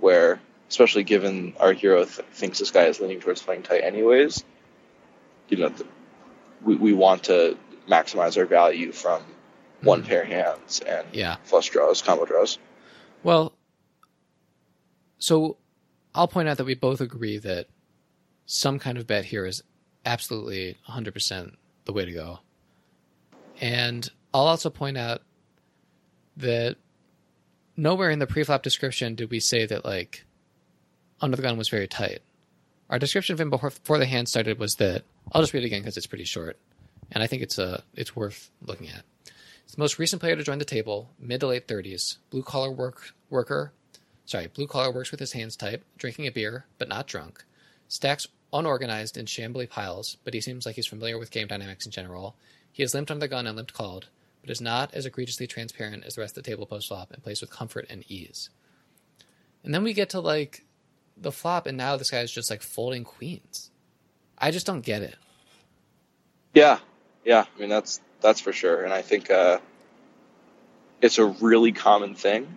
Where 0.00 0.40
especially 0.68 1.04
given 1.04 1.54
our 1.60 1.72
hero 1.72 2.04
th- 2.04 2.26
thinks 2.32 2.58
this 2.58 2.70
guy 2.70 2.84
is 2.84 3.00
leaning 3.00 3.20
towards 3.20 3.42
playing 3.42 3.62
tight 3.62 3.82
anyways, 3.84 4.42
you 5.48 5.58
know, 5.58 5.68
the, 5.68 5.86
we, 6.62 6.74
we 6.76 6.92
want 6.92 7.24
to 7.24 7.56
maximize 7.88 8.36
our 8.38 8.46
value 8.46 8.90
from 8.92 9.22
one 9.82 10.02
Mhm. 10.02 10.06
pair 10.06 10.24
hands 10.24 10.80
and 10.80 11.06
Yeah. 11.12 11.36
flush 11.44 11.68
draws, 11.70 12.00
combo 12.00 12.24
draws. 12.24 12.58
Well, 13.22 13.54
so 15.18 15.58
I'll 16.14 16.28
point 16.28 16.48
out 16.48 16.56
that 16.56 16.64
we 16.64 16.74
both 16.74 17.00
agree 17.00 17.38
that 17.38 17.66
some 18.46 18.78
kind 18.78 18.98
of 18.98 19.06
bet 19.06 19.26
here 19.26 19.46
is 19.46 19.62
absolutely 20.04 20.76
100% 20.88 21.54
the 21.84 21.92
way 21.92 22.04
to 22.04 22.12
go. 22.12 22.40
And 23.60 24.08
I'll 24.32 24.46
also 24.46 24.70
point 24.70 24.98
out 24.98 25.22
that 26.36 26.76
nowhere 27.76 28.10
in 28.10 28.18
the 28.18 28.26
preflop 28.26 28.62
description 28.62 29.14
did 29.14 29.30
we 29.30 29.40
say 29.40 29.66
that, 29.66 29.84
like, 29.84 30.24
Under 31.20 31.36
the 31.36 31.42
Gun 31.42 31.56
was 31.56 31.68
very 31.68 31.86
tight. 31.86 32.20
Our 32.90 32.98
description 32.98 33.32
of 33.32 33.40
him 33.40 33.50
before, 33.50 33.70
before 33.70 33.98
the 33.98 34.06
hand 34.06 34.28
started 34.28 34.58
was 34.58 34.76
that 34.76 35.04
I'll 35.32 35.42
just 35.42 35.52
read 35.52 35.62
it 35.62 35.66
again 35.66 35.80
because 35.80 35.96
it's 35.96 36.06
pretty 36.06 36.24
short, 36.24 36.58
and 37.10 37.22
I 37.22 37.26
think 37.26 37.42
it's 37.42 37.58
uh, 37.58 37.80
it's 37.94 38.14
worth 38.14 38.50
looking 38.60 38.88
at. 38.88 39.04
It's 39.64 39.74
the 39.74 39.80
most 39.80 39.98
recent 39.98 40.20
player 40.20 40.36
to 40.36 40.42
join 40.42 40.58
the 40.58 40.64
table, 40.66 41.10
mid 41.18 41.40
to 41.40 41.46
late 41.46 41.66
30s, 41.66 42.18
blue 42.30 42.42
collar 42.42 42.70
work 42.70 43.14
worker. 43.30 43.72
Sorry, 44.26 44.48
blue 44.48 44.66
collar 44.66 44.92
works 44.92 45.10
with 45.10 45.20
his 45.20 45.32
hands 45.32 45.56
type, 45.56 45.84
drinking 45.96 46.26
a 46.26 46.30
beer, 46.30 46.66
but 46.78 46.88
not 46.88 47.06
drunk. 47.06 47.44
Stacks 47.94 48.26
unorganized 48.52 49.16
in 49.16 49.24
shambly 49.24 49.70
piles, 49.70 50.16
but 50.24 50.34
he 50.34 50.40
seems 50.40 50.66
like 50.66 50.74
he's 50.74 50.88
familiar 50.88 51.16
with 51.16 51.30
game 51.30 51.46
dynamics 51.46 51.86
in 51.86 51.92
general. 51.92 52.34
He 52.72 52.82
has 52.82 52.92
limped 52.92 53.12
under 53.12 53.20
the 53.20 53.28
gun 53.28 53.46
and 53.46 53.54
limped 53.54 53.72
called, 53.72 54.08
but 54.40 54.50
is 54.50 54.60
not 54.60 54.92
as 54.94 55.06
egregiously 55.06 55.46
transparent 55.46 56.02
as 56.02 56.16
the 56.16 56.20
rest 56.20 56.36
of 56.36 56.42
the 56.42 56.50
table 56.50 56.66
post 56.66 56.88
flop 56.88 57.12
and 57.12 57.22
plays 57.22 57.40
with 57.40 57.52
comfort 57.52 57.86
and 57.88 58.02
ease. 58.10 58.50
And 59.62 59.72
then 59.72 59.84
we 59.84 59.92
get 59.92 60.10
to 60.10 60.18
like 60.18 60.64
the 61.16 61.30
flop, 61.30 61.66
and 61.66 61.78
now 61.78 61.96
this 61.96 62.10
guy 62.10 62.18
is 62.18 62.32
just 62.32 62.50
like 62.50 62.62
folding 62.62 63.04
queens. 63.04 63.70
I 64.36 64.50
just 64.50 64.66
don't 64.66 64.84
get 64.84 65.02
it. 65.02 65.14
Yeah, 66.52 66.80
yeah. 67.24 67.44
I 67.56 67.60
mean 67.60 67.68
that's 67.68 68.00
that's 68.20 68.40
for 68.40 68.52
sure, 68.52 68.82
and 68.82 68.92
I 68.92 69.02
think 69.02 69.30
uh, 69.30 69.60
it's 71.00 71.18
a 71.18 71.26
really 71.26 71.70
common 71.70 72.16
thing 72.16 72.56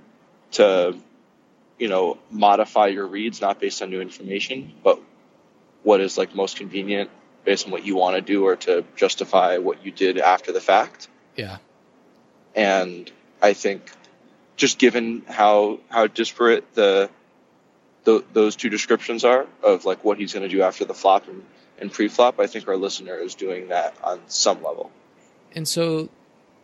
to, 0.53 0.97
you 1.77 1.89
know, 1.89 2.17
modify 2.31 2.87
your 2.87 3.05
reads 3.05 3.39
not 3.39 3.59
based 3.59 3.83
on 3.83 3.91
new 3.91 4.01
information, 4.01 4.73
but 4.83 4.99
what 5.83 6.01
is 6.01 6.17
like 6.17 6.35
most 6.35 6.57
convenient 6.57 7.09
based 7.45 7.65
on 7.65 7.71
what 7.71 7.85
you 7.85 7.95
want 7.95 8.15
to 8.15 8.21
do 8.21 8.45
or 8.45 8.55
to 8.57 8.83
justify 8.95 9.57
what 9.57 9.85
you 9.85 9.91
did 9.91 10.17
after 10.17 10.51
the 10.51 10.59
fact. 10.59 11.07
Yeah. 11.35 11.57
And 12.55 13.09
I 13.41 13.53
think 13.53 13.89
just 14.57 14.79
given 14.79 15.23
how 15.27 15.79
how 15.89 16.07
disparate 16.07 16.73
the, 16.73 17.09
the 18.03 18.23
those 18.33 18.55
two 18.55 18.69
descriptions 18.69 19.23
are 19.23 19.45
of 19.63 19.85
like 19.85 20.03
what 20.03 20.17
he's 20.17 20.33
going 20.33 20.43
to 20.43 20.53
do 20.53 20.61
after 20.61 20.83
the 20.83 20.93
flop 20.93 21.27
and, 21.27 21.43
and 21.79 21.91
pre-flop, 21.91 22.39
I 22.39 22.47
think 22.47 22.67
our 22.67 22.75
listener 22.75 23.15
is 23.15 23.35
doing 23.35 23.69
that 23.69 23.95
on 24.03 24.19
some 24.27 24.63
level. 24.63 24.91
And 25.55 25.67
so, 25.67 26.09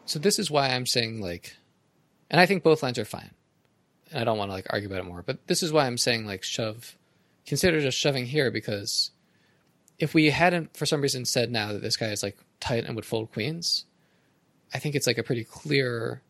so 0.06 0.20
this 0.20 0.40
is 0.40 0.52
why 0.52 0.70
I'm 0.70 0.86
saying 0.86 1.22
like, 1.22 1.56
and 2.30 2.42
I 2.42 2.46
think 2.46 2.64
both 2.64 2.84
lines 2.84 3.00
are 3.00 3.06
fine. 3.06 3.32
And 4.12 4.22
I 4.22 4.24
don't 4.26 4.38
want 4.38 4.50
to 4.50 4.54
like 4.54 4.68
argue 4.70 4.88
about 4.88 5.00
it 5.00 5.06
more, 5.06 5.22
but 5.22 5.48
this 5.48 5.64
is 5.64 5.72
why 5.72 5.86
I'm 5.86 5.98
saying 5.98 6.26
like 6.26 6.44
shove, 6.44 6.98
consider 7.46 7.82
just 7.82 7.98
shoving 7.98 8.26
here 8.26 8.52
because 8.52 9.12
if 10.00 10.14
we 10.14 10.30
hadn't 10.30 10.76
for 10.76 10.86
some 10.86 11.02
reason 11.02 11.26
said 11.26 11.52
now 11.52 11.74
that 11.74 11.82
this 11.82 11.98
guy 11.98 12.08
is 12.08 12.24
like 12.24 12.38
tight 12.60 12.86
and 12.86 12.96
would 12.96 13.06
fold 13.06 13.32
queens, 13.32 13.86
I 14.74 14.80
think 14.80 14.96
it's 14.96 15.08
like 15.08 15.18
a 15.18 15.24
pretty 15.24 15.44
clear 15.44 16.22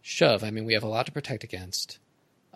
shove. 0.00 0.42
I 0.42 0.50
mean, 0.50 0.64
we 0.64 0.74
have 0.74 0.82
a 0.82 0.88
lot 0.88 1.06
to 1.06 1.12
protect 1.12 1.44
against. 1.44 1.98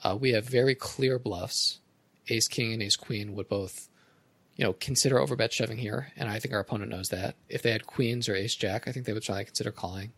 Uh, 0.02 0.16
we 0.18 0.32
have 0.32 0.46
very 0.46 0.74
clear 0.74 1.18
bluffs. 1.18 1.80
Ace 2.28 2.48
king 2.48 2.72
and 2.72 2.82
ace 2.82 2.96
queen 2.96 3.34
would 3.34 3.48
both, 3.48 3.88
you 4.56 4.64
know, 4.64 4.72
consider 4.72 5.16
overbet 5.16 5.52
shoving 5.52 5.78
here, 5.78 6.12
and 6.16 6.28
I 6.28 6.40
think 6.40 6.52
our 6.52 6.60
opponent 6.60 6.90
knows 6.90 7.10
that. 7.10 7.36
If 7.48 7.62
they 7.62 7.70
had 7.70 7.86
queens 7.86 8.28
or 8.28 8.34
ace 8.34 8.56
jack, 8.56 8.88
I 8.88 8.92
think 8.92 9.06
they 9.06 9.12
would 9.12 9.22
try 9.22 9.38
to 9.38 9.44
consider 9.44 9.70
calling. 9.70 10.12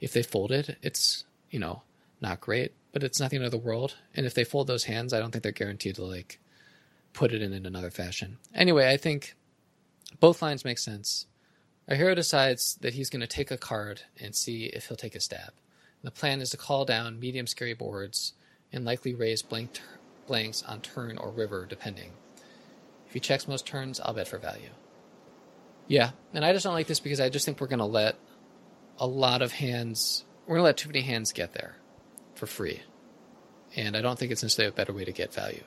If 0.00 0.12
they 0.12 0.22
folded, 0.22 0.76
it's 0.82 1.24
you 1.50 1.58
know 1.58 1.82
not 2.20 2.40
great, 2.40 2.72
but 2.92 3.02
it's 3.02 3.18
nothing 3.18 3.42
of 3.42 3.50
the 3.50 3.58
world. 3.58 3.96
And 4.14 4.26
if 4.26 4.34
they 4.34 4.44
fold 4.44 4.68
those 4.68 4.84
hands, 4.84 5.12
I 5.12 5.18
don't 5.18 5.32
think 5.32 5.42
they're 5.42 5.52
guaranteed 5.52 5.96
to 5.96 6.04
like 6.04 6.38
put 7.12 7.32
it 7.32 7.42
in 7.42 7.52
in 7.52 7.66
another 7.66 7.90
fashion. 7.90 8.38
Anyway, 8.54 8.88
I 8.88 8.96
think 8.96 9.34
both 10.18 10.42
lines 10.42 10.64
make 10.64 10.78
sense. 10.78 11.26
Our 11.88 11.96
hero 11.96 12.14
decides 12.14 12.76
that 12.82 12.94
he's 12.94 13.10
going 13.10 13.20
to 13.20 13.26
take 13.26 13.50
a 13.50 13.56
card 13.56 14.02
and 14.20 14.34
see 14.34 14.66
if 14.66 14.86
he'll 14.86 14.96
take 14.96 15.14
a 15.14 15.20
stab. 15.20 15.52
The 16.02 16.10
plan 16.10 16.40
is 16.40 16.50
to 16.50 16.56
call 16.56 16.84
down 16.84 17.20
medium 17.20 17.46
scary 17.46 17.74
boards 17.74 18.34
and 18.72 18.84
likely 18.84 19.14
raise 19.14 19.42
blank 19.42 19.74
tur- 19.74 19.98
blanks 20.26 20.62
on 20.62 20.80
turn 20.80 21.18
or 21.18 21.30
river, 21.30 21.66
depending. 21.68 22.12
If 23.06 23.14
he 23.14 23.20
checks 23.20 23.48
most 23.48 23.66
turns, 23.66 24.00
I'll 24.00 24.14
bet 24.14 24.28
for 24.28 24.38
value. 24.38 24.70
Yeah, 25.88 26.10
and 26.32 26.44
I 26.44 26.52
just 26.52 26.62
don't 26.64 26.74
like 26.74 26.86
this 26.86 27.00
because 27.00 27.20
I 27.20 27.28
just 27.28 27.44
think 27.44 27.60
we're 27.60 27.66
going 27.66 27.80
to 27.80 27.84
let 27.84 28.16
a 28.98 29.06
lot 29.06 29.42
of 29.42 29.50
hands, 29.50 30.24
we're 30.46 30.54
going 30.56 30.60
to 30.60 30.66
let 30.66 30.76
too 30.76 30.88
many 30.88 31.00
hands 31.00 31.32
get 31.32 31.52
there 31.52 31.74
for 32.34 32.46
free. 32.46 32.82
And 33.74 33.96
I 33.96 34.00
don't 34.00 34.18
think 34.18 34.30
it's 34.30 34.42
necessarily 34.42 34.70
a 34.70 34.76
better 34.76 34.92
way 34.92 35.04
to 35.04 35.12
get 35.12 35.34
value. 35.34 35.64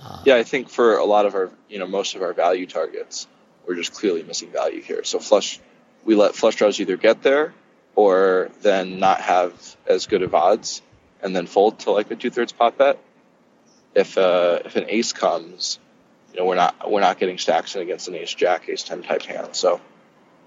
Uh, 0.00 0.22
Yeah, 0.24 0.36
I 0.36 0.42
think 0.42 0.68
for 0.68 0.96
a 0.96 1.04
lot 1.04 1.26
of 1.26 1.34
our, 1.34 1.50
you 1.68 1.78
know, 1.78 1.86
most 1.86 2.14
of 2.14 2.22
our 2.22 2.32
value 2.32 2.66
targets, 2.66 3.26
we're 3.66 3.76
just 3.76 3.94
clearly 3.94 4.22
missing 4.22 4.50
value 4.50 4.82
here. 4.82 5.04
So 5.04 5.18
flush, 5.18 5.60
we 6.04 6.14
let 6.14 6.34
flush 6.34 6.56
draws 6.56 6.80
either 6.80 6.96
get 6.96 7.22
there 7.22 7.54
or 7.94 8.50
then 8.62 8.98
not 8.98 9.20
have 9.20 9.76
as 9.86 10.06
good 10.06 10.22
of 10.22 10.34
odds 10.34 10.82
and 11.22 11.34
then 11.34 11.46
fold 11.46 11.80
to 11.80 11.90
like 11.90 12.10
a 12.10 12.16
two 12.16 12.30
thirds 12.30 12.52
pot 12.52 12.78
bet. 12.78 12.98
If 13.94 14.18
uh, 14.18 14.60
if 14.64 14.76
an 14.76 14.86
ace 14.88 15.12
comes, 15.12 15.78
you 16.32 16.40
know, 16.40 16.46
we're 16.46 16.56
not 16.56 16.90
we're 16.90 17.00
not 17.00 17.18
getting 17.18 17.38
stacks 17.38 17.74
in 17.74 17.82
against 17.82 18.08
an 18.08 18.14
ace 18.14 18.34
jack, 18.34 18.68
ace 18.68 18.82
ten 18.82 19.02
type 19.02 19.22
hand. 19.22 19.50
So 19.52 19.80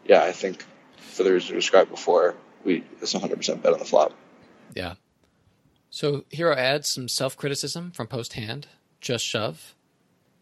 yeah, 0.06 0.24
I 0.24 0.32
think 0.32 0.64
for 0.98 1.24
the 1.24 1.34
reasons 1.34 1.52
we 1.52 1.58
described 1.58 1.90
before, 1.90 2.36
we 2.64 2.84
it's 3.02 3.14
100 3.14 3.36
percent 3.36 3.64
bet 3.64 3.74
on 3.74 3.80
the 3.80 3.86
flop. 3.86 4.14
Yeah. 4.76 4.96
So 5.90 6.26
Hero 6.30 6.56
adds 6.56 6.90
some 6.90 7.08
self 7.08 7.36
criticism 7.36 7.92
from 7.92 8.08
post 8.08 8.34
hand. 8.34 8.68
Just 9.08 9.26
shove. 9.26 9.74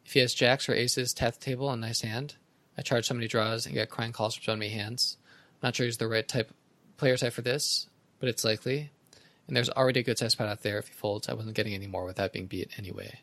If 0.07 0.13
he 0.13 0.21
has 0.21 0.33
jacks 0.33 0.67
or 0.67 0.73
aces, 0.73 1.13
tap 1.13 1.35
the 1.35 1.39
table 1.39 1.69
and 1.69 1.81
nice 1.81 2.01
hand. 2.01 2.33
I 2.75 2.81
charge 2.81 3.05
so 3.05 3.13
many 3.13 3.27
draws 3.27 3.67
and 3.67 3.75
get 3.75 3.91
crying 3.91 4.11
calls 4.11 4.33
from 4.33 4.59
so 4.59 4.67
hands. 4.67 5.17
I'm 5.53 5.67
not 5.67 5.75
sure 5.75 5.85
he's 5.85 5.97
the 5.97 6.07
right 6.07 6.27
type 6.27 6.51
player 6.97 7.15
type 7.15 7.33
for 7.33 7.43
this, 7.43 7.89
but 8.19 8.27
it's 8.27 8.43
likely. 8.43 8.89
And 9.45 9.55
there's 9.55 9.69
already 9.69 9.99
a 9.99 10.03
good 10.03 10.17
size 10.17 10.31
spot 10.31 10.47
out 10.47 10.63
there. 10.63 10.79
If 10.79 10.87
he 10.87 10.93
folds, 10.95 11.29
I 11.29 11.35
wasn't 11.35 11.55
getting 11.55 11.75
any 11.75 11.85
more 11.85 12.05
without 12.05 12.33
being 12.33 12.47
beat 12.47 12.71
anyway. 12.75 13.19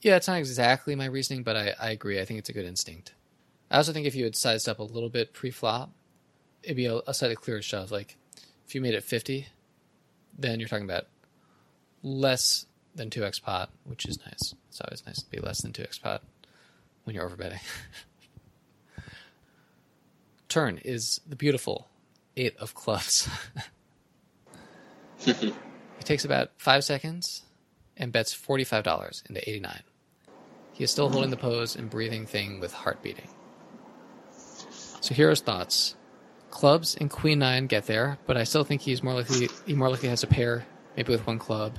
Yeah, 0.00 0.16
it's 0.16 0.26
not 0.26 0.38
exactly 0.38 0.96
my 0.96 1.06
reasoning, 1.06 1.44
but 1.44 1.54
I, 1.54 1.76
I 1.80 1.90
agree. 1.90 2.20
I 2.20 2.24
think 2.24 2.40
it's 2.40 2.48
a 2.48 2.52
good 2.52 2.66
instinct. 2.66 3.14
I 3.70 3.76
also 3.76 3.92
think 3.92 4.08
if 4.08 4.16
you 4.16 4.24
had 4.24 4.34
sized 4.34 4.68
up 4.68 4.80
a 4.80 4.82
little 4.82 5.08
bit 5.08 5.34
pre-flop, 5.34 5.92
it'd 6.64 6.76
be 6.76 6.86
a, 6.86 6.96
a 7.06 7.14
slightly 7.14 7.36
clearer 7.36 7.62
shove. 7.62 7.92
Like 7.92 8.16
if 8.66 8.74
you 8.74 8.80
made 8.80 8.94
it 8.94 9.04
50, 9.04 9.46
then 10.36 10.58
you're 10.58 10.68
talking 10.68 10.84
about 10.84 11.06
less 12.02 12.66
than 12.96 13.10
2x 13.10 13.42
pot, 13.42 13.70
which 13.84 14.06
is 14.06 14.18
nice. 14.26 14.54
It's 14.68 14.80
always 14.80 15.04
nice 15.06 15.22
to 15.22 15.30
be 15.30 15.38
less 15.38 15.62
than 15.62 15.72
2x 15.72 16.00
pot 16.00 16.22
when 17.04 17.14
you're 17.14 17.28
overbetting. 17.28 17.60
Turn 20.48 20.78
is 20.84 21.20
the 21.26 21.36
beautiful 21.36 21.88
eight 22.36 22.56
of 22.58 22.74
clubs. 22.74 23.28
he 25.18 25.54
takes 26.02 26.24
about 26.24 26.50
five 26.56 26.84
seconds 26.84 27.42
and 27.96 28.12
bets 28.12 28.34
$45 28.34 29.28
into 29.28 29.48
89. 29.48 29.80
He 30.72 30.84
is 30.84 30.90
still 30.90 31.08
holding 31.08 31.30
the 31.30 31.36
pose 31.36 31.74
and 31.74 31.88
breathing 31.88 32.26
thing 32.26 32.60
with 32.60 32.72
heart 32.72 33.02
beating. 33.02 33.28
So 35.00 35.14
here's 35.14 35.40
thoughts. 35.40 35.96
Clubs 36.50 36.96
and 36.96 37.10
Queen 37.10 37.38
Nine 37.38 37.66
get 37.66 37.86
there, 37.86 38.18
but 38.26 38.36
I 38.36 38.44
still 38.44 38.64
think 38.64 38.82
he's 38.82 39.02
more 39.02 39.14
likely 39.14 39.48
he 39.66 39.74
more 39.74 39.88
likely 39.88 40.08
has 40.08 40.22
a 40.22 40.26
pair, 40.26 40.66
maybe 40.96 41.12
with 41.12 41.26
one 41.26 41.38
club, 41.38 41.76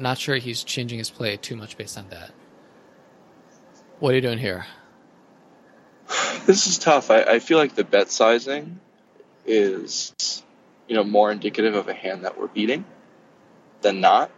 not 0.00 0.18
sure 0.18 0.36
he's 0.36 0.64
changing 0.64 0.98
his 0.98 1.10
play 1.10 1.36
too 1.36 1.56
much 1.56 1.76
based 1.76 1.98
on 1.98 2.08
that. 2.10 2.32
What 3.98 4.12
are 4.12 4.14
you 4.14 4.22
doing 4.22 4.38
here? 4.38 4.66
This 6.46 6.66
is 6.66 6.78
tough. 6.78 7.10
I, 7.10 7.22
I 7.22 7.38
feel 7.38 7.58
like 7.58 7.74
the 7.74 7.84
bet 7.84 8.10
sizing 8.10 8.80
is, 9.44 10.42
you 10.88 10.96
know, 10.96 11.04
more 11.04 11.30
indicative 11.30 11.74
of 11.74 11.86
a 11.86 11.94
hand 11.94 12.24
that 12.24 12.38
we're 12.38 12.48
beating 12.48 12.84
than 13.82 14.00
not. 14.00 14.30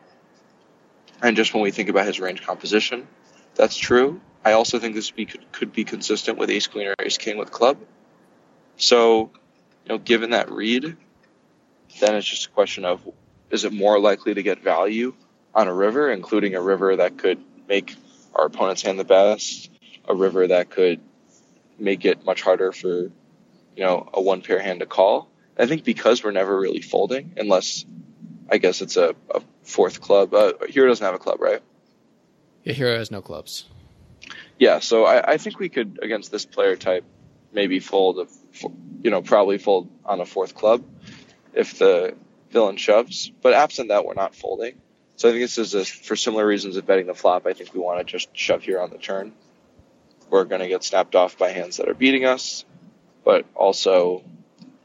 And 1.23 1.37
just 1.37 1.55
when 1.55 1.63
we 1.63 1.71
think 1.71 1.89
about 1.89 2.07
his 2.07 2.19
range 2.19 2.45
composition, 2.45 3.07
that's 3.55 3.77
true. 3.77 4.21
I 4.45 4.53
also 4.53 4.81
think 4.81 4.97
this 4.97 5.13
be, 5.13 5.27
could, 5.27 5.53
could 5.53 5.73
be 5.73 5.85
consistent 5.85 6.39
with 6.39 6.51
ace 6.51 6.67
queen 6.67 6.89
or 6.89 6.95
ace 6.99 7.19
king 7.19 7.39
with 7.39 7.53
club. 7.53 7.79
So, 8.77 9.31
you 9.85 9.89
know, 9.89 9.99
given 9.99 10.31
that 10.31 10.51
read, 10.51 10.97
then 12.01 12.15
it's 12.17 12.27
just 12.27 12.47
a 12.47 12.51
question 12.51 12.85
of 12.85 13.01
is 13.51 13.65
it 13.65 13.73
more 13.73 14.01
likely 14.01 14.35
to 14.35 14.43
get 14.43 14.61
value 14.63 15.15
on 15.55 15.69
a 15.69 15.75
river, 15.75 16.11
including 16.11 16.55
a 16.55 16.63
river 16.63 16.97
that 16.97 17.19
could 17.19 17.43
make 17.69 17.95
our 18.35 18.47
opponent's 18.47 18.83
hand 18.83 18.99
the 18.99 19.05
best, 19.05 19.71
a 20.09 20.15
river 20.15 20.47
that 20.47 20.71
could 20.71 21.01
make 21.79 22.05
it 22.05 22.25
much 22.25 22.43
harder 22.43 22.73
for, 22.73 22.89
you 22.89 23.13
know, 23.77 24.09
a 24.13 24.21
one 24.21 24.43
pair 24.43 24.59
hand 24.59 24.81
to 24.81 24.87
call. 24.87 25.29
I 25.59 25.67
think 25.67 25.85
because 25.85 26.25
we're 26.25 26.33
never 26.33 26.59
really 26.59 26.81
folding, 26.81 27.35
unless 27.37 27.85
I 28.51 28.59
guess 28.59 28.81
it's 28.81 28.97
a, 28.97 29.15
a 29.31 29.43
fourth 29.63 30.01
club. 30.01 30.33
Uh, 30.35 30.53
Hero 30.69 30.89
doesn't 30.89 31.05
have 31.05 31.15
a 31.15 31.19
club, 31.19 31.41
right? 31.41 31.63
Yeah, 32.65 32.73
Hero 32.73 32.97
has 32.97 33.11
no 33.11 33.21
clubs. 33.21 33.67
Yeah, 34.59 34.79
so 34.79 35.05
I, 35.05 35.33
I 35.33 35.37
think 35.39 35.59
we 35.59 35.69
could 35.69 35.99
against 36.03 36.31
this 36.31 36.45
player 36.45 36.77
type 36.77 37.05
maybe 37.53 37.81
fold, 37.81 38.19
a, 38.19 38.69
you 39.03 39.11
know, 39.11 39.23
probably 39.23 39.59
fold 39.59 39.91
on 40.05 40.21
a 40.21 40.27
fourth 40.27 40.55
club 40.55 40.85
if 41.53 41.79
the 41.79 42.15
villain 42.51 42.77
shoves. 42.77 43.31
But 43.43 43.53
absent 43.53 43.89
that, 43.89 44.05
we're 44.05 44.15
not 44.15 44.35
folding. 44.35 44.81
So 45.23 45.29
I 45.29 45.31
think 45.31 45.43
this 45.43 45.57
is 45.57 45.75
a, 45.75 45.85
for 45.85 46.17
similar 46.17 46.45
reasons 46.45 46.77
of 46.77 46.85
betting 46.85 47.07
the 47.07 47.15
flop. 47.15 47.47
I 47.47 47.53
think 47.53 47.73
we 47.73 47.79
want 47.79 48.01
to 48.01 48.05
just 48.05 48.37
shove 48.37 48.65
here 48.65 48.81
on 48.81 48.91
the 48.91 48.99
turn. 48.99 49.33
We're 50.29 50.43
going 50.43 50.63
to 50.63 50.67
get 50.67 50.83
snapped 50.83 51.15
off 51.15 51.39
by 51.39 51.51
hands 51.51 51.77
that 51.77 51.89
are 51.89 51.95
beating 51.95 52.25
us, 52.25 52.65
but 53.25 53.47
also, 53.55 54.25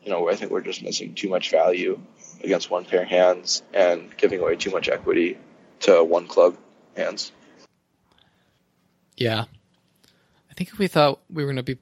you 0.03 0.11
know, 0.11 0.29
I 0.29 0.35
think 0.35 0.51
we're 0.51 0.61
just 0.61 0.83
missing 0.83 1.15
too 1.15 1.27
much 1.27 1.49
value 1.49 1.99
against 2.43 2.69
one 2.69 2.85
pair 2.85 3.03
hands 3.03 3.63
and 3.73 4.15
giving 4.15 4.39
away 4.39 4.57
too 4.57 4.69
much 4.69 4.89
equity 4.89 5.39
to 5.79 6.03
one 6.03 6.27
club 6.27 6.55
hands. 6.95 7.31
Yeah. 9.15 9.45
I 10.51 10.53
think 10.53 10.69
if 10.69 10.77
we 10.77 10.85
thought 10.85 11.19
we 11.31 11.43
were 11.43 11.51
going 11.51 11.65
to 11.65 11.75
be 11.75 11.79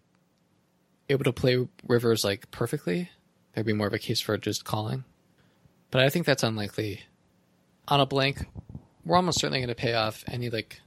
able 1.10 1.26
to 1.26 1.34
play 1.34 1.68
rivers 1.86 2.24
like 2.24 2.52
perfectly, 2.52 3.10
there'd 3.52 3.68
be 3.68 3.74
more 3.74 3.88
of 3.88 3.94
a 3.94 4.00
case 4.00 4.22
for 4.22 4.38
just 4.38 4.64
calling. 4.64 5.04
But 5.92 6.04
I 6.04 6.10
think 6.10 6.26
that's 6.26 6.42
unlikely. 6.42 7.02
On 7.88 8.00
a 8.00 8.06
blank, 8.06 8.46
we're 9.06 9.16
almost 9.16 9.40
certainly 9.40 9.60
going 9.60 9.70
to 9.70 9.76
pay 9.76 9.94
off 9.94 10.24
any 10.28 10.50
like 10.50 10.82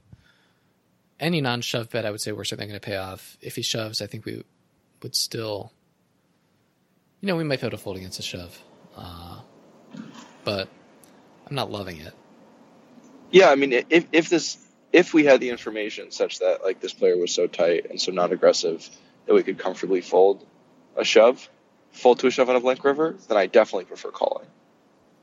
any 1.19 1.41
non-shove 1.41 1.89
bet. 1.89 2.05
I 2.05 2.11
would 2.11 2.21
say 2.21 2.31
we're 2.31 2.43
certainly 2.43 2.67
going 2.67 2.79
to 2.79 2.85
pay 2.85 2.97
off. 2.97 3.37
If 3.41 3.55
he 3.55 3.61
shoves, 3.61 4.01
I 4.01 4.07
think 4.07 4.25
we 4.25 4.43
would 5.01 5.15
still, 5.15 5.71
you 7.21 7.27
know, 7.27 7.35
we 7.35 7.43
might 7.43 7.61
be 7.61 7.67
able 7.67 7.77
to 7.77 7.81
fold 7.81 7.97
against 7.97 8.19
a 8.19 8.21
shove, 8.21 8.61
uh, 8.97 9.39
but 10.43 10.67
I'm 11.47 11.55
not 11.55 11.71
loving 11.71 11.97
it. 11.97 12.13
Yeah, 13.31 13.49
I 13.49 13.55
mean, 13.55 13.73
if 13.89 14.05
if 14.11 14.29
this 14.29 14.57
if 14.91 15.13
we 15.13 15.23
had 15.23 15.39
the 15.39 15.49
information 15.49 16.11
such 16.11 16.39
that 16.39 16.63
like 16.63 16.79
this 16.79 16.93
player 16.93 17.17
was 17.17 17.33
so 17.33 17.47
tight 17.47 17.89
and 17.89 18.01
so 18.01 18.11
non 18.11 18.31
aggressive 18.31 18.89
that 19.25 19.33
we 19.33 19.43
could 19.43 19.57
comfortably 19.57 20.01
fold 20.01 20.45
a 20.97 21.03
shove, 21.03 21.49
fold 21.91 22.19
to 22.19 22.27
a 22.27 22.31
shove 22.31 22.49
on 22.49 22.55
a 22.55 22.59
blank 22.59 22.83
river, 22.83 23.15
then 23.27 23.37
I 23.37 23.45
definitely 23.45 23.85
prefer 23.85 24.11
calling. 24.11 24.47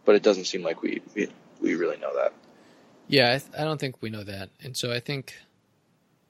But 0.05 0.15
it 0.15 0.23
doesn't 0.23 0.45
seem 0.45 0.63
like 0.63 0.83
we 0.83 1.03
we, 1.15 1.29
we 1.61 1.75
really 1.75 1.97
know 1.99 2.15
that. 2.15 2.33
Yeah, 3.09 3.27
I, 3.35 3.39
th- 3.39 3.51
I 3.59 3.65
don't 3.65 3.79
think 3.79 4.03
we 4.03 4.11
know 4.11 4.25
that, 4.25 4.51
and 4.63 4.77
so 4.77 4.93
I 4.93 5.01
think 5.01 5.35